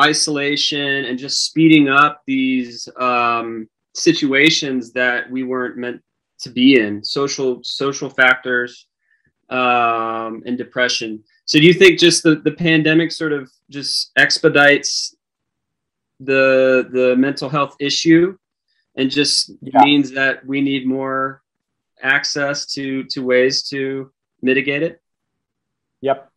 [0.00, 6.00] isolation and just speeding up these um, situations that we weren't meant
[6.40, 8.86] to be in social social factors
[9.50, 15.14] um, and depression so do you think just the, the pandemic sort of just expedites
[16.20, 18.36] the the mental health issue
[18.96, 19.82] and just yeah.
[19.84, 21.42] means that we need more
[22.02, 25.01] access to to ways to mitigate it?
[26.02, 26.30] Yep.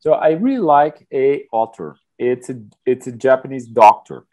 [0.00, 1.96] So I really like a author.
[2.18, 4.26] It's a it's a Japanese doctor.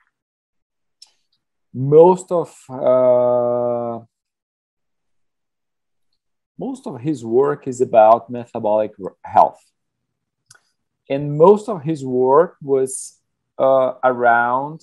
[1.74, 4.04] Most of uh,
[6.58, 8.92] most of his work is about metabolic
[9.24, 9.64] health
[11.10, 13.20] and most of his work was
[13.58, 14.82] uh, around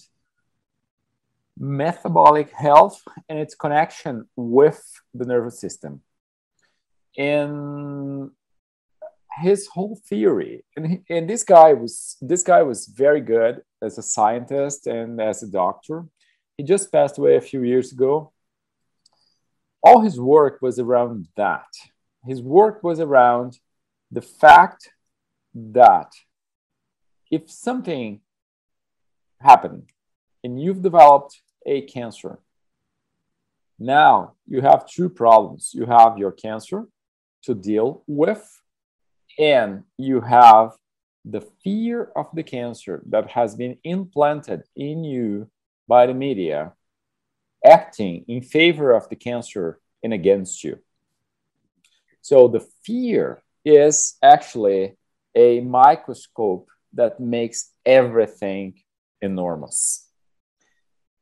[1.56, 4.82] metabolic health and its connection with
[5.14, 6.02] the nervous system.
[7.16, 8.30] And
[9.36, 13.98] his whole theory, and, he, and this guy was this guy was very good as
[13.98, 16.06] a scientist and as a doctor.
[16.56, 18.32] He just passed away a few years ago.
[19.82, 21.66] All his work was around that.
[22.24, 23.58] His work was around
[24.10, 24.90] the fact
[25.54, 26.12] that
[27.30, 28.20] if something
[29.40, 29.90] happened
[30.42, 32.38] and you've developed a cancer,
[33.78, 35.72] now you have two problems.
[35.74, 36.86] You have your cancer
[37.42, 38.62] to deal with,
[39.38, 40.72] and you have
[41.24, 45.50] the fear of the cancer that has been implanted in you
[45.88, 46.72] by the media
[47.64, 50.78] acting in favor of the cancer and against you.
[52.20, 54.96] So the fear is actually
[55.34, 58.74] a microscope that makes everything
[59.20, 60.08] enormous.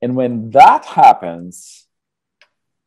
[0.02, 1.86] And when that happens,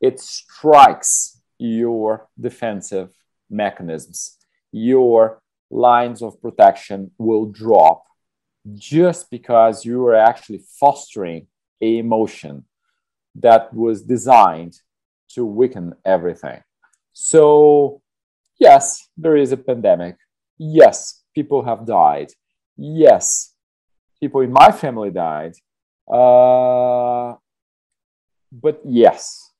[0.00, 3.10] it strikes your defensive
[3.50, 4.37] mechanisms.
[4.72, 5.40] Your
[5.70, 8.04] lines of protection will drop
[8.74, 11.46] just because you are actually fostering
[11.80, 12.64] a emotion
[13.34, 14.74] that was designed
[15.30, 16.62] to weaken everything.
[17.12, 18.02] So,
[18.58, 20.16] yes, there is a pandemic.
[20.58, 22.32] Yes, people have died.
[22.76, 23.54] Yes,
[24.20, 25.54] people in my family died.
[26.10, 27.34] Uh,
[28.50, 29.52] but yes,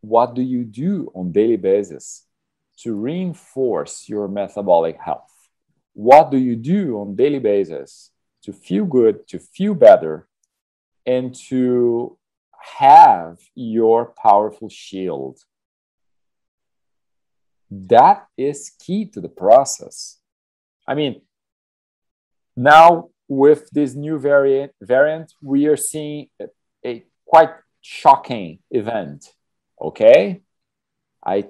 [0.00, 2.26] what do you do on daily basis
[2.82, 5.32] to reinforce your metabolic health?
[5.92, 8.10] What do you do on daily basis
[8.42, 10.28] to feel good, to feel better,
[11.04, 12.16] and to
[12.80, 15.40] have your powerful shield?
[17.70, 20.18] That is key to the process.
[20.86, 21.22] I mean,
[22.56, 26.46] now with this new variant, variant we are seeing a,
[26.84, 27.50] a quite
[27.80, 29.32] shocking event.
[29.80, 30.42] Okay,
[31.24, 31.46] I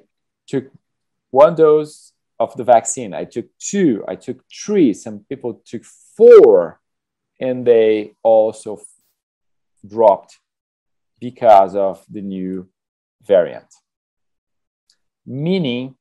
[0.46, 0.70] took
[1.30, 3.14] one dose of the vaccine.
[3.14, 4.04] I took two.
[4.08, 4.94] I took three.
[4.94, 6.80] Some people took four,
[7.40, 8.80] and they also
[9.86, 10.38] dropped
[11.20, 12.68] because of the new
[13.22, 13.72] variant.
[15.26, 15.96] Meaning,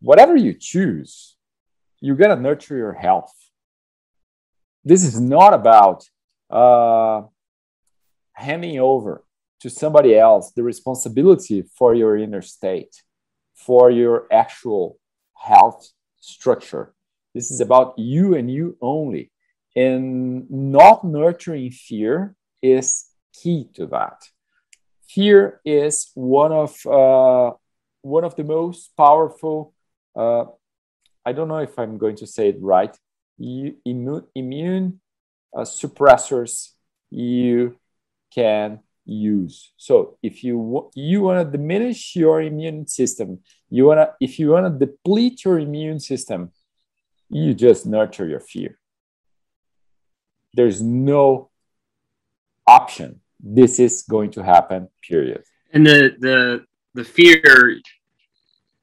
[0.00, 1.36] whatever you choose,
[2.00, 3.32] you're gonna nurture your health
[4.86, 6.08] this is not about
[6.48, 7.22] uh,
[8.34, 9.24] handing over
[9.58, 13.02] to somebody else the responsibility for your inner state,
[13.56, 14.98] for your actual
[15.34, 15.90] health
[16.20, 16.94] structure.
[17.34, 19.30] This is about you and you only.
[19.74, 24.22] And not nurturing fear is key to that.
[25.08, 27.52] Fear is one of uh,
[28.02, 29.74] one of the most powerful.
[30.14, 30.44] Uh,
[31.24, 32.96] I don't know if I'm going to say it right
[33.38, 35.00] immune, immune
[35.54, 36.70] uh, suppressors
[37.10, 37.76] you
[38.34, 39.72] can use.
[39.76, 43.40] So if you you want to diminish your immune system,
[43.70, 46.50] you want to if you want to deplete your immune system,
[47.30, 48.78] you just nurture your fear.
[50.54, 51.50] There's no
[52.66, 53.20] option.
[53.40, 54.88] This is going to happen.
[55.02, 55.42] Period.
[55.72, 57.80] And the the the fear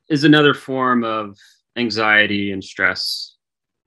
[0.10, 1.38] is another form of
[1.76, 3.34] anxiety and stress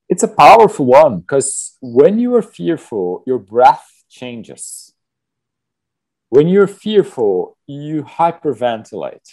[0.09, 4.86] it's a powerful one because when you are fearful, your breath changes.
[6.29, 9.29] When you're fearful, you hyperventilate.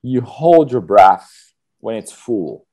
[0.00, 2.66] You hold your breath when it's full.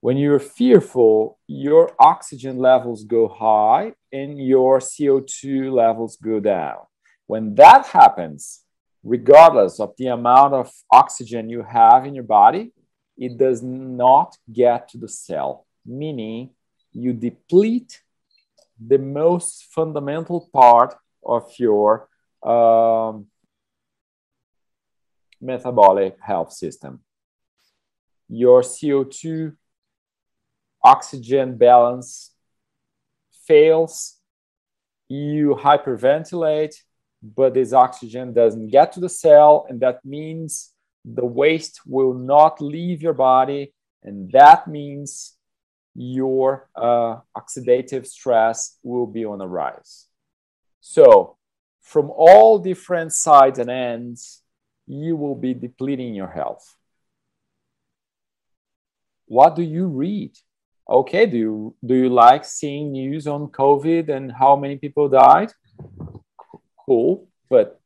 [0.00, 6.80] When you're fearful, your oxygen levels go high and your CO2 levels go down.
[7.26, 8.62] When that happens,
[9.02, 12.72] regardless of the amount of oxygen you have in your body,
[13.16, 16.50] it does not get to the cell, meaning
[16.92, 18.02] you deplete
[18.78, 20.94] the most fundamental part
[21.26, 22.08] of your
[22.42, 23.26] um,
[25.40, 27.00] metabolic health system.
[28.28, 29.54] Your CO2
[30.82, 32.32] oxygen balance
[33.46, 34.16] fails,
[35.08, 36.74] you hyperventilate,
[37.22, 40.72] but this oxygen doesn't get to the cell, and that means
[41.04, 43.72] the waste will not leave your body,
[44.02, 45.36] and that means
[45.94, 50.05] your uh, oxidative stress will be on the rise.
[50.88, 51.36] So,
[51.80, 54.42] from all different sides and ends,
[54.86, 56.76] you will be depleting your health.
[59.26, 60.32] What do you read?
[60.88, 65.50] Okay, do you do you like seeing news on COVID and how many people died?
[66.86, 67.80] Cool, but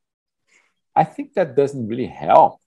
[0.94, 2.60] I think that doesn't really help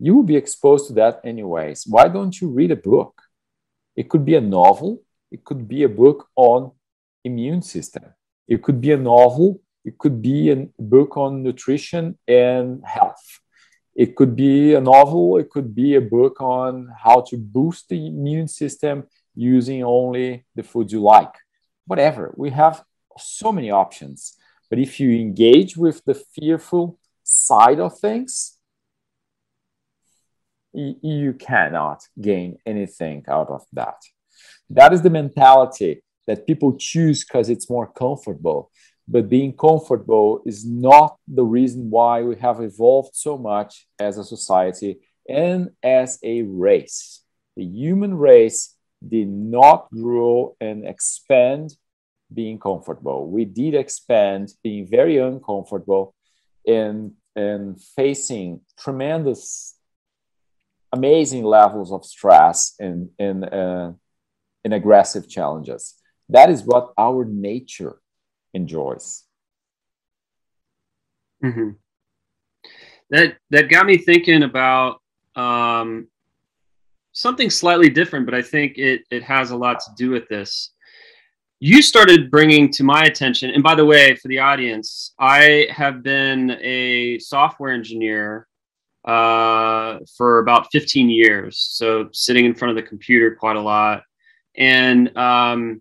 [0.00, 1.84] you will be exposed to that anyways.
[1.86, 3.20] Why don't you read a book?
[3.94, 6.72] It could be a novel, it could be a book on
[7.22, 8.04] immune system.
[8.48, 13.40] It could be a novel, it could be a book on nutrition and health.
[13.94, 18.06] It could be a novel, it could be a book on how to boost the
[18.06, 19.04] immune system
[19.34, 21.32] using only the foods you like.
[21.86, 22.32] Whatever.
[22.36, 22.84] We have
[23.18, 24.36] so many options.
[24.68, 28.56] But if you engage with the fearful side of things,
[30.72, 34.00] you cannot gain anything out of that.
[34.68, 38.70] That is the mentality that people choose because it's more comfortable.
[39.10, 44.24] But being comfortable is not the reason why we have evolved so much as a
[44.24, 47.24] society and as a race.
[47.56, 51.74] The human race did not grow and expand
[52.32, 53.28] being comfortable.
[53.28, 56.14] We did expand being very uncomfortable
[56.64, 59.74] and, and facing tremendous
[60.92, 63.90] amazing levels of stress and, and, uh,
[64.64, 65.96] and aggressive challenges.
[66.28, 67.99] That is what our nature
[68.54, 69.24] enjoys.
[71.44, 71.70] Mm-hmm.
[73.10, 75.00] That that got me thinking about
[75.34, 76.08] um,
[77.12, 80.72] something slightly different, but I think it it has a lot to do with this.
[81.58, 86.02] You started bringing to my attention, and by the way, for the audience, I have
[86.02, 88.46] been a software engineer
[89.04, 91.58] uh, for about 15 years.
[91.58, 94.04] So sitting in front of the computer quite a lot,
[94.56, 95.80] and um,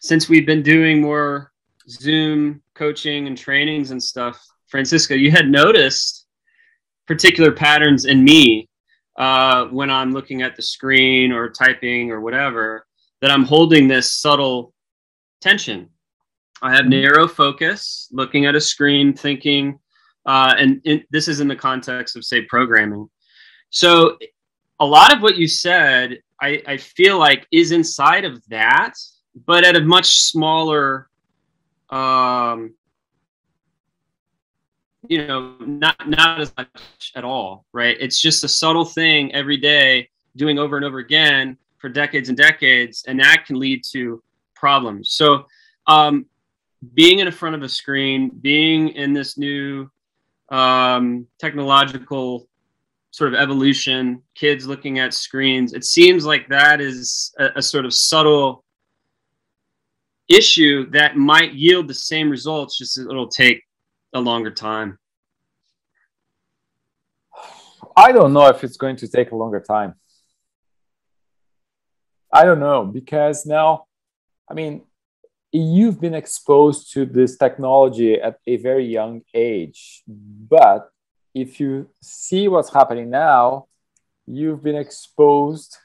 [0.00, 1.51] since we've been doing more
[1.88, 6.26] Zoom coaching and trainings and stuff, Francisco, you had noticed
[7.06, 8.68] particular patterns in me
[9.18, 12.86] uh, when I'm looking at the screen or typing or whatever,
[13.20, 14.72] that I'm holding this subtle
[15.40, 15.88] tension.
[16.62, 16.90] I have mm-hmm.
[16.90, 19.78] narrow focus, looking at a screen, thinking,
[20.24, 23.08] uh, and in, this is in the context of, say, programming.
[23.70, 24.16] So,
[24.80, 28.94] a lot of what you said, I, I feel like, is inside of that,
[29.46, 31.08] but at a much smaller
[31.92, 32.74] um,
[35.08, 37.96] you know not not as much at all right?
[38.00, 42.38] It's just a subtle thing every day doing over and over again for decades and
[42.38, 44.22] decades and that can lead to
[44.54, 45.12] problems.
[45.12, 45.46] So
[45.86, 46.26] um,
[46.94, 49.90] being in front of a screen being in this new
[50.50, 52.48] um, technological
[53.10, 57.84] sort of evolution kids looking at screens it seems like that is a, a sort
[57.84, 58.61] of subtle
[60.28, 63.62] issue that might yield the same results just it'll take
[64.14, 64.98] a longer time?
[67.96, 69.94] I don't know if it's going to take a longer time.
[72.32, 73.84] I don't know because now,
[74.50, 74.82] I mean,
[75.52, 80.90] you've been exposed to this technology at a very young age, but
[81.34, 83.66] if you see what's happening now,
[84.26, 85.76] you've been exposed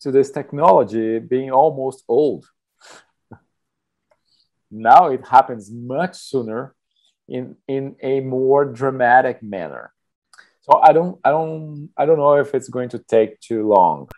[0.00, 2.46] to this technology being almost old.
[4.70, 6.74] Now it happens much sooner
[7.28, 9.92] in in a more dramatic manner.
[10.62, 14.08] So i don't i don't i don't know if it's going to take too long.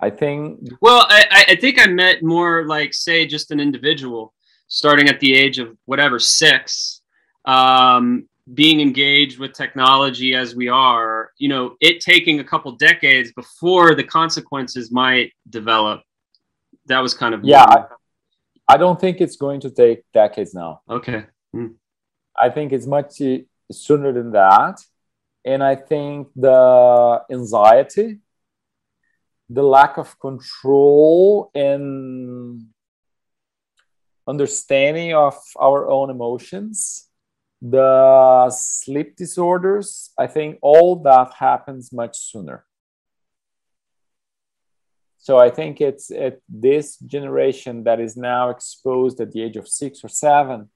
[0.00, 4.34] I think well i i think i met more like say just an individual
[4.68, 7.00] starting at the age of whatever six
[7.46, 13.32] um, being engaged with technology as we are you know it taking a couple decades
[13.32, 16.02] before the consequences might develop.
[16.86, 17.84] That was kind of yeah I,
[18.68, 21.74] I, don't think it's going to take decades now okay mm.
[22.38, 23.20] I think it's much
[23.70, 24.80] sooner than that.
[25.44, 28.18] And I think the anxiety,
[29.48, 32.66] the lack of control and
[34.26, 37.08] understanding of our own emotions,
[37.62, 42.65] the sleep disorders, I think all that happens much sooner.
[45.26, 49.66] So I think it's at this generation that is now exposed at the age of
[49.66, 50.70] six or seven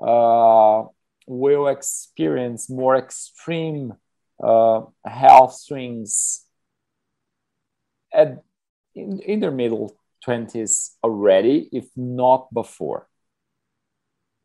[0.00, 0.84] uh,
[1.26, 3.92] will experience more extreme
[4.42, 6.46] uh, health swings
[8.10, 8.42] at
[8.94, 9.94] in, in their middle
[10.26, 13.06] 20s already, if not before.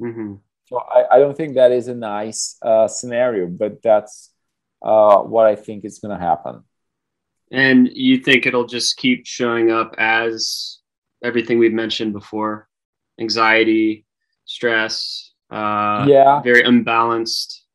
[0.01, 0.33] Mm-hmm.
[0.65, 4.33] So I, I, don't think that is a nice uh, scenario, but that's
[4.81, 6.65] uh, what I think is going to happen.
[7.51, 10.79] And you think it'll just keep showing up as
[11.23, 12.67] everything we've mentioned before
[13.19, 14.05] anxiety,
[14.45, 17.65] stress, uh, yeah, very unbalanced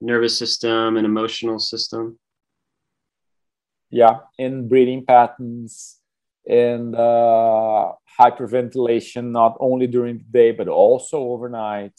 [0.00, 2.18] nervous system and emotional system.
[3.90, 5.98] Yeah, in breathing patterns
[6.46, 11.98] and uh, hyperventilation, not only during the day but also overnight.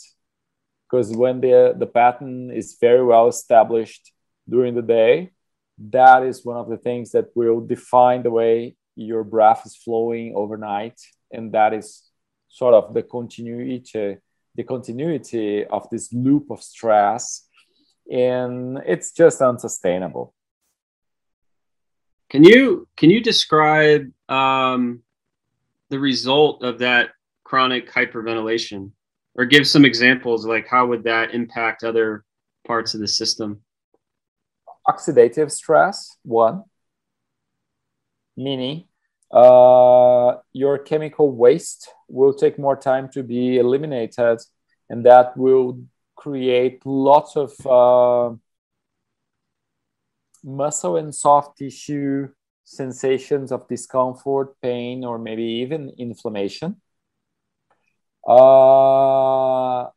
[0.86, 4.12] Because when the the pattern is very well established
[4.48, 5.32] during the day,
[5.78, 10.34] that is one of the things that will define the way your breath is flowing
[10.36, 11.00] overnight,
[11.32, 12.04] and that is
[12.48, 14.20] sort of the continuity
[14.56, 17.48] the continuity of this loop of stress.
[18.10, 20.34] And it's just unsustainable.
[22.30, 25.02] Can you can you describe um,
[25.90, 27.10] the result of that
[27.44, 28.92] chronic hyperventilation?
[29.38, 32.24] Or give some examples like how would that impact other
[32.66, 33.60] parts of the system
[34.88, 36.64] oxidative stress one
[38.38, 38.86] meaning
[39.32, 44.40] uh, your chemical waste will take more time to be eliminated,
[44.90, 45.82] and that will
[46.16, 48.36] create lots of uh,
[50.44, 52.30] muscle and soft tissue
[52.64, 56.82] sensations of discomfort, pain, or maybe even inflammation.
[58.28, 59.88] Uh,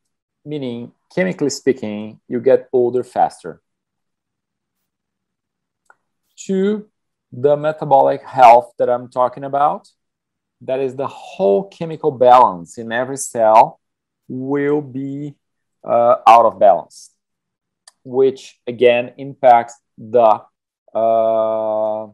[0.45, 3.63] meaning, chemically speaking, you get older faster.
[6.49, 6.89] Two,
[7.31, 9.87] the metabolic health that I'm talking about.
[10.63, 13.79] That is the whole chemical balance in every cell
[14.29, 15.35] will be
[15.85, 17.11] uh, out of balance,
[18.03, 20.41] which again impacts the
[20.95, 22.07] uh,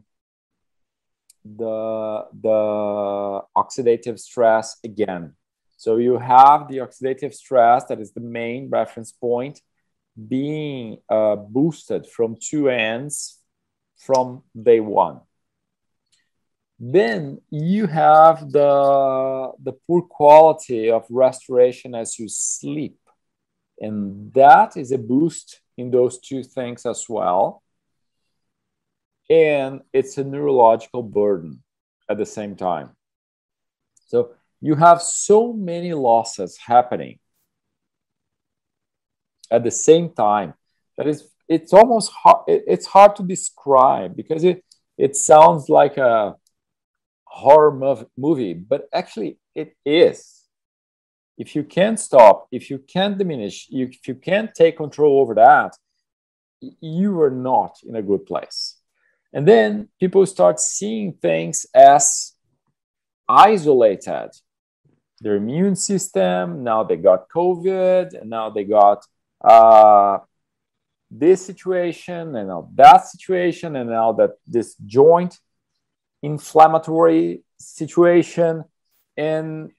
[1.45, 5.33] the the oxidative stress again.
[5.77, 9.61] So you have the oxidative stress that is the main reference point
[10.27, 13.34] being uh, boosted from two ends
[14.05, 15.21] from day one.
[16.77, 22.97] Then you have the, the poor quality of restoration as you sleep.
[23.79, 27.63] And that is a boost in those two things as well.
[29.29, 31.63] And it's a neurological burden
[32.09, 32.91] at the same time.
[34.07, 34.31] So
[34.61, 37.19] you have so many losses happening
[39.49, 40.53] at the same time
[40.97, 44.63] that is it's almost hard it's hard to describe because it
[44.97, 46.35] it sounds like a
[47.25, 50.43] horror movie but actually it is.
[51.37, 55.75] If you can't stop if you can't diminish if you can't take control over that
[56.81, 58.77] you are not in a good place.
[59.33, 62.33] And then people start seeing things as
[63.27, 64.29] isolated.
[65.19, 69.05] Their immune system now they got covid and now they got
[69.43, 70.19] uh,
[71.09, 75.39] this situation and now that situation and now that this joint
[76.21, 78.63] inflammatory situation.
[79.17, 79.71] And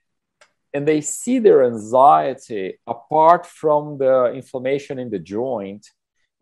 [0.72, 5.86] and they see their anxiety apart from the inflammation in the joint.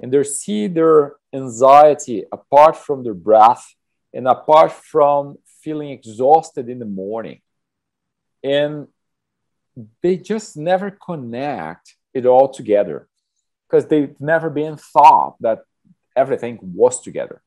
[0.01, 3.65] And they see their anxiety apart from their breath
[4.13, 7.41] and apart from feeling exhausted in the morning.
[8.43, 8.89] And
[10.03, 13.09] they just never connect it all together
[13.69, 15.61] because they've never been thought that
[16.17, 17.43] everything was together.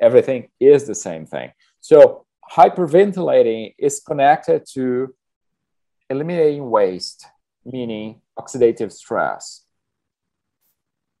[0.00, 1.52] Everything is the same thing.
[1.80, 5.14] So hyperventilating is connected to
[6.08, 7.26] eliminating waste,
[7.64, 9.64] meaning oxidative stress,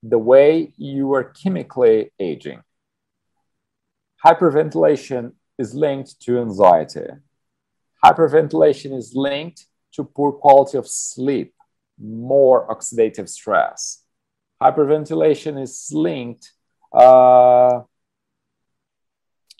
[0.02, 2.62] the way you are chemically aging.
[4.24, 7.06] Hyperventilation is linked to anxiety.
[8.04, 11.54] Hyperventilation is linked to poor quality of sleep,
[11.98, 13.99] more oxidative stress
[14.62, 16.52] hyperventilation is linked
[16.92, 17.80] uh,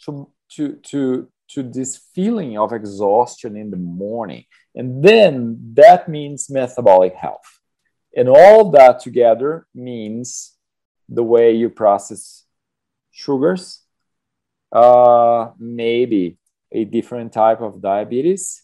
[0.04, 4.44] to, to, to, to this feeling of exhaustion in the morning.
[4.74, 7.60] And then that means metabolic health.
[8.16, 10.54] And all that together means
[11.08, 12.44] the way you process
[13.10, 13.82] sugars,
[14.72, 16.38] uh, maybe
[16.72, 18.62] a different type of diabetes,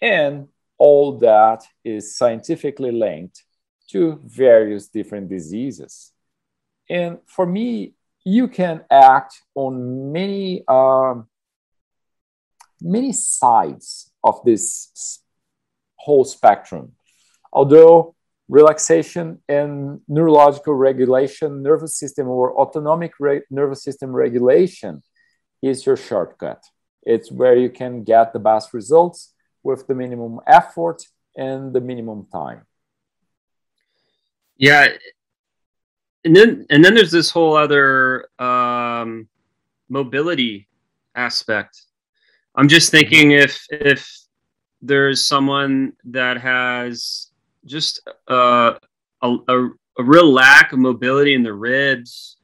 [0.00, 0.48] and
[0.78, 3.42] all that is scientifically linked
[3.90, 6.12] to various different diseases.
[6.88, 11.28] And for me, you can act on many um,
[12.80, 15.20] many sides of this
[15.96, 16.92] whole spectrum.
[17.52, 18.14] Although
[18.48, 23.12] relaxation and neurological regulation, nervous system or autonomic
[23.50, 25.02] nervous system regulation
[25.62, 26.62] is your shortcut.
[27.02, 29.32] It's where you can get the best results
[29.62, 31.02] with the minimum effort
[31.36, 32.62] and the minimum time.
[34.56, 34.88] Yeah.
[36.24, 39.28] And then and then there's this whole other um,
[39.88, 40.68] mobility
[41.14, 41.82] aspect.
[42.54, 44.10] I'm just thinking if if
[44.80, 47.28] there's someone that has
[47.66, 48.74] just uh,
[49.22, 52.36] a, a, a real lack of mobility in their ribs,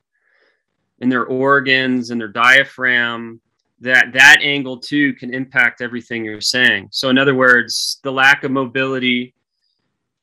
[1.00, 3.40] in their organs, and their diaphragm,
[3.80, 6.88] that that angle too can impact everything you're saying.
[6.90, 9.34] So in other words, the lack of mobility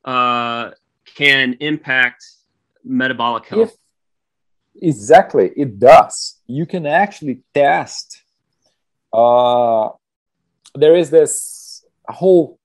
[0.05, 0.71] uh,
[1.17, 2.23] can impact
[2.83, 3.75] metabolic health.
[4.75, 6.39] If, exactly, it does.
[6.45, 8.21] You can actually test.
[9.11, 9.89] Uh,
[10.75, 12.59] there is this whole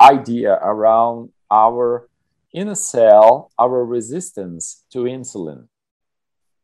[0.00, 2.08] idea around our
[2.54, 5.66] inner cell, our resistance to insulin.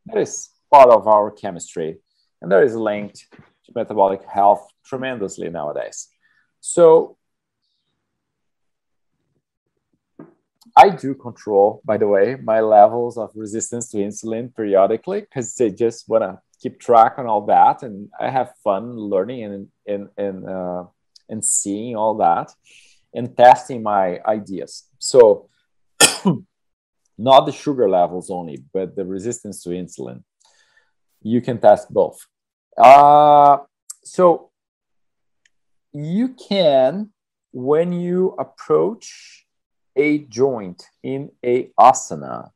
[0.05, 1.97] That is part of our chemistry,
[2.41, 3.27] and that is linked
[3.65, 6.07] to metabolic health tremendously nowadays.
[6.61, 7.17] So
[10.77, 15.69] I do control, by the way, my levels of resistance to insulin periodically because they
[15.69, 20.09] just want to keep track on all that, and I have fun learning and and
[20.17, 20.83] and uh,
[21.29, 22.51] and seeing all that
[23.13, 24.87] and testing my ideas.
[24.99, 25.49] So,
[27.17, 30.23] not the sugar levels only, but the resistance to insulin.
[31.21, 32.25] You can test both.
[32.77, 33.57] Uh,
[34.03, 34.51] so
[35.91, 37.11] you can
[37.51, 39.45] when you approach
[39.99, 42.51] a joint in a asana,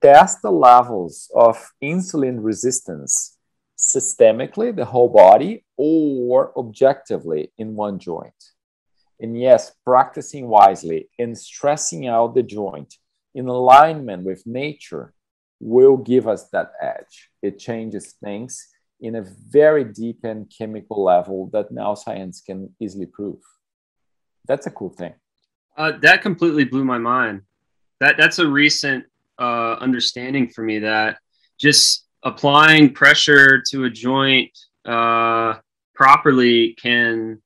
[0.00, 3.36] test the levels of insulin resistance
[3.76, 8.40] systemically, the whole body, or objectively in one joint.
[9.20, 12.94] And yes, practicing wisely and stressing out the joint
[13.34, 15.14] in alignment with nature
[15.58, 17.30] will give us that edge.
[17.42, 18.68] It changes things
[19.00, 23.40] in a very deep and chemical level that now science can easily prove.
[24.46, 25.14] That's a cool thing.
[25.78, 27.42] Uh, that completely blew my mind.
[28.00, 29.04] That that's a recent
[29.38, 31.18] uh, understanding for me that
[31.58, 34.50] just applying pressure to a joint
[34.84, 35.54] uh,
[35.94, 37.40] properly can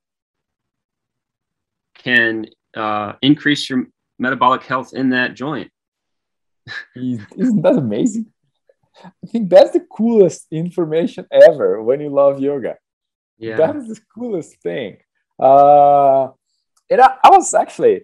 [1.98, 3.84] can uh, increase your
[4.18, 5.70] metabolic health in that joint.
[6.96, 8.26] Isn't that amazing?
[9.04, 12.76] I think that's the coolest information ever when you love yoga.
[13.36, 13.56] Yeah.
[13.56, 14.98] That is the coolest thing.
[15.38, 16.28] Uh,
[16.88, 18.02] and I, I was actually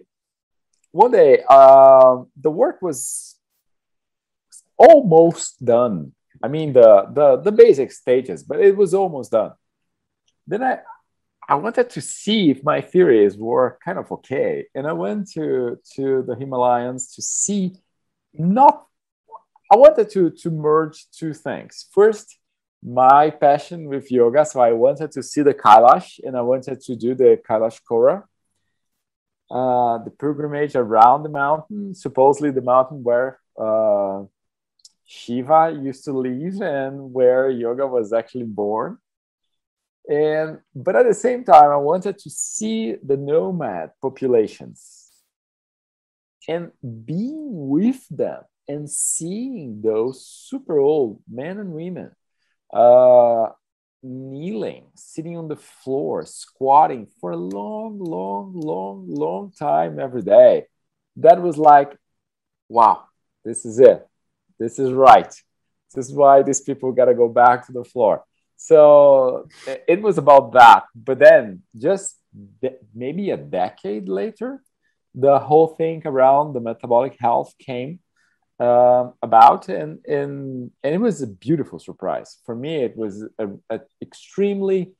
[0.91, 3.35] one day, uh, the work was
[4.77, 6.13] almost done.
[6.41, 9.51] I mean, the, the, the basic stages, but it was almost done.
[10.47, 10.79] Then I,
[11.47, 14.67] I wanted to see if my theories were kind of okay.
[14.73, 17.75] And I went to, to the Himalayas to see
[18.33, 18.85] not
[19.71, 21.85] I wanted to to merge two things.
[21.91, 22.37] First,
[22.81, 26.95] my passion with yoga, so I wanted to see the Kailash and I wanted to
[26.95, 28.23] do the Kailash Kora,
[29.51, 34.23] uh, the pilgrimage around the mountain, supposedly the mountain where uh,
[35.05, 38.97] Shiva used to live and where yoga was actually born.
[40.07, 45.11] And but at the same time, I wanted to see the nomad populations
[46.47, 46.71] and
[47.05, 52.11] being with them and seeing those super old men and women
[52.73, 53.47] uh,
[54.01, 60.65] kneeling, sitting on the floor, squatting for a long, long, long, long time every day.
[61.17, 61.95] That was like,
[62.69, 63.03] wow,
[63.43, 64.07] this is it.
[64.57, 65.33] This is right.
[65.93, 68.23] This is why these people got to go back to the floor.
[68.57, 69.47] So
[69.87, 70.83] it was about that.
[70.93, 72.17] But then, just
[72.93, 74.61] maybe a decade later,
[75.15, 77.99] the whole thing around the metabolic health came
[78.59, 82.83] um, about, and, and and it was a beautiful surprise for me.
[82.83, 83.61] It was an
[84.01, 84.91] extremely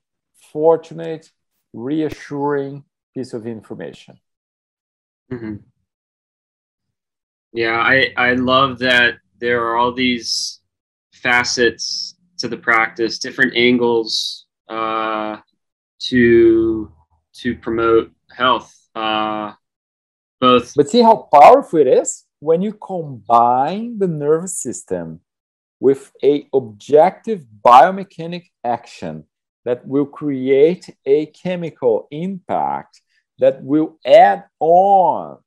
[0.53, 1.29] fortunate,
[1.73, 4.17] reassuring piece of information.
[5.31, 5.55] Mm-hmm.
[7.51, 10.61] Yeah, I I love that there are all these
[11.13, 15.37] facets to the practice, different angles uh,
[16.03, 16.91] to
[17.41, 18.73] to promote health.
[18.95, 19.51] Uh,
[20.39, 25.19] both, but see how powerful it is when you combine the nervous system
[25.79, 29.23] with a objective biomechanic action
[29.65, 33.01] that will create a chemical impact
[33.39, 35.37] that will add on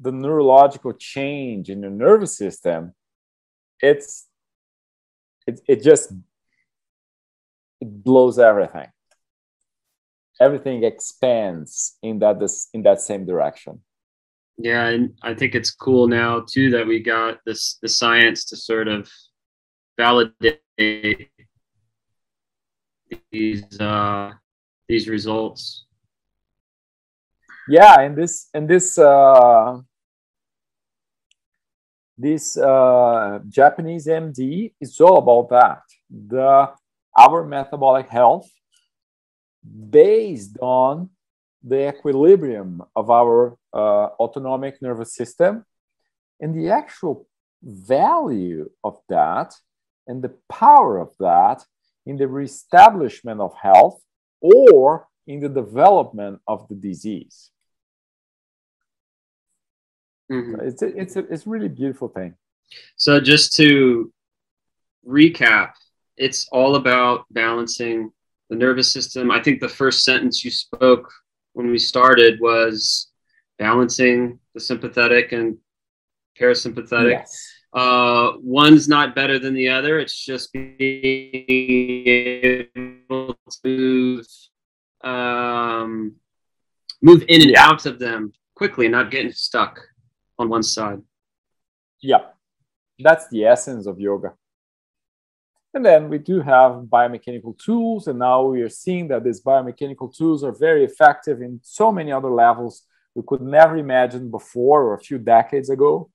[0.00, 2.94] the neurological change in your nervous system
[3.80, 4.26] it's
[5.46, 6.12] it, it just
[7.80, 8.88] it blows everything.
[10.40, 13.80] Everything expands in that this in that same direction
[14.58, 18.56] yeah, and I think it's cool now too that we got this the science to
[18.56, 19.08] sort of
[19.96, 20.60] validate
[23.30, 24.32] these uh,
[24.88, 25.86] these results.
[27.68, 29.78] Yeah, and this and this uh,
[32.16, 35.82] this uh, Japanese MD is all about that.
[36.10, 36.72] The
[37.16, 38.50] our metabolic health
[39.90, 41.10] based on
[41.62, 45.64] the equilibrium of our uh, autonomic nervous system
[46.40, 47.26] and the actual
[47.62, 49.54] value of that
[50.06, 51.64] and the power of that
[52.06, 54.00] in the reestablishment of health
[54.40, 57.50] or in the development of the disease.
[60.30, 60.60] Mm-hmm.
[60.60, 62.34] It's, a, it's, a, it's a really beautiful thing.
[62.96, 64.12] So, just to
[65.06, 65.72] recap,
[66.16, 68.10] it's all about balancing
[68.50, 69.30] the nervous system.
[69.30, 71.10] I think the first sentence you spoke
[71.58, 73.08] when we started was
[73.58, 75.58] balancing the sympathetic and
[76.40, 77.10] parasympathetic.
[77.10, 77.52] Yes.
[77.72, 79.98] Uh, one's not better than the other.
[79.98, 81.42] It's just being
[82.06, 84.22] able to
[85.02, 86.14] um,
[87.02, 87.66] move in and yeah.
[87.66, 89.80] out of them quickly, not getting stuck
[90.38, 91.02] on one side.
[92.00, 92.26] Yeah,
[93.00, 94.34] that's the essence of yoga.
[95.78, 100.12] And then we do have biomechanical tools, and now we are seeing that these biomechanical
[100.12, 102.82] tools are very effective in so many other levels
[103.14, 106.10] we could never imagine before or a few decades ago.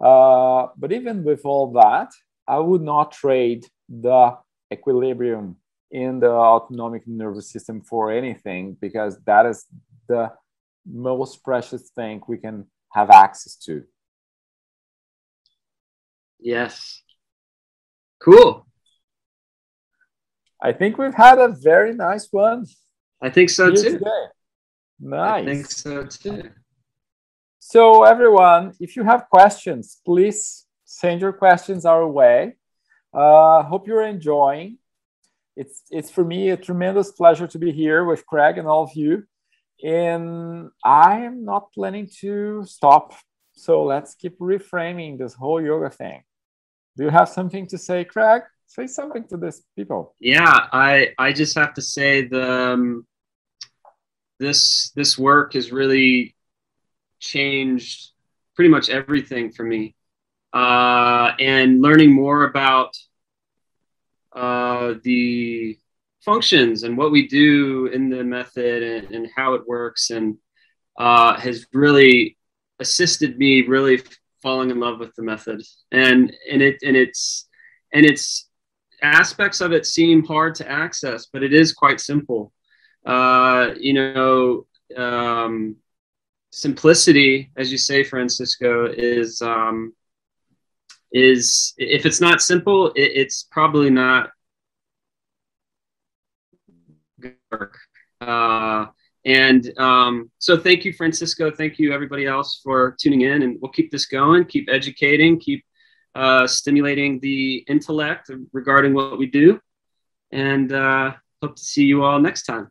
[0.00, 2.12] Uh, but even with all that,
[2.46, 4.36] I would not trade the
[4.72, 5.56] equilibrium
[5.90, 9.66] in the autonomic nervous system for anything because that is
[10.06, 10.30] the
[10.86, 13.82] most precious thing we can have access to.
[16.38, 17.02] Yes.
[18.20, 18.68] Cool.
[20.62, 22.66] I think we've had a very nice one.
[23.22, 23.98] I think so too.
[23.98, 24.24] Today.
[25.00, 25.42] Nice.
[25.42, 26.50] I think so too.
[27.58, 32.56] So everyone, if you have questions, please send your questions our way.
[33.12, 34.78] Uh, hope you're enjoying.
[35.56, 38.94] It's it's for me a tremendous pleasure to be here with Craig and all of
[38.94, 39.24] you.
[39.82, 43.14] And I am not planning to stop.
[43.52, 46.22] So let's keep reframing this whole yoga thing.
[46.96, 48.42] Do you have something to say, Craig?
[48.70, 50.14] Say something to these people.
[50.20, 53.04] Yeah, I I just have to say the um,
[54.38, 56.36] this this work has really
[57.18, 58.12] changed
[58.54, 59.96] pretty much everything for me.
[60.52, 62.96] Uh, and learning more about
[64.36, 65.76] uh, the
[66.24, 70.36] functions and what we do in the method and, and how it works and
[70.96, 72.38] uh, has really
[72.78, 74.00] assisted me really
[74.42, 75.60] falling in love with the method
[75.90, 77.48] and and it and it's
[77.92, 78.49] and it's
[79.02, 82.52] aspects of it seem hard to access but it is quite simple
[83.06, 85.76] uh, you know um,
[86.50, 89.92] simplicity as you say francisco is um,
[91.12, 94.30] is if it's not simple it, it's probably not
[97.50, 97.78] work.
[98.20, 98.86] Uh,
[99.24, 101.50] and um, so thank you, Francisco.
[101.50, 103.42] Thank you, everybody else, for tuning in.
[103.42, 105.64] And we'll keep this going, keep educating, keep
[106.14, 109.60] uh, stimulating the intellect regarding what we do.
[110.32, 112.68] And uh, hope to see you all next time.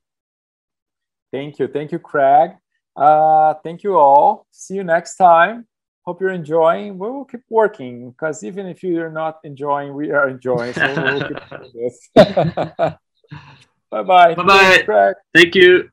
[1.32, 1.68] Thank you.
[1.68, 2.52] Thank you, Craig.
[2.96, 4.48] Uh, thank you all.
[4.52, 5.68] See you next time.
[6.06, 6.98] Hope you're enjoying.
[6.98, 10.74] We will keep working because even if you're not enjoying, we are enjoying.
[10.74, 12.10] So we'll keep doing this.
[12.16, 14.36] Bye bye.
[14.36, 15.14] Bye bye.
[15.34, 15.90] Thank you.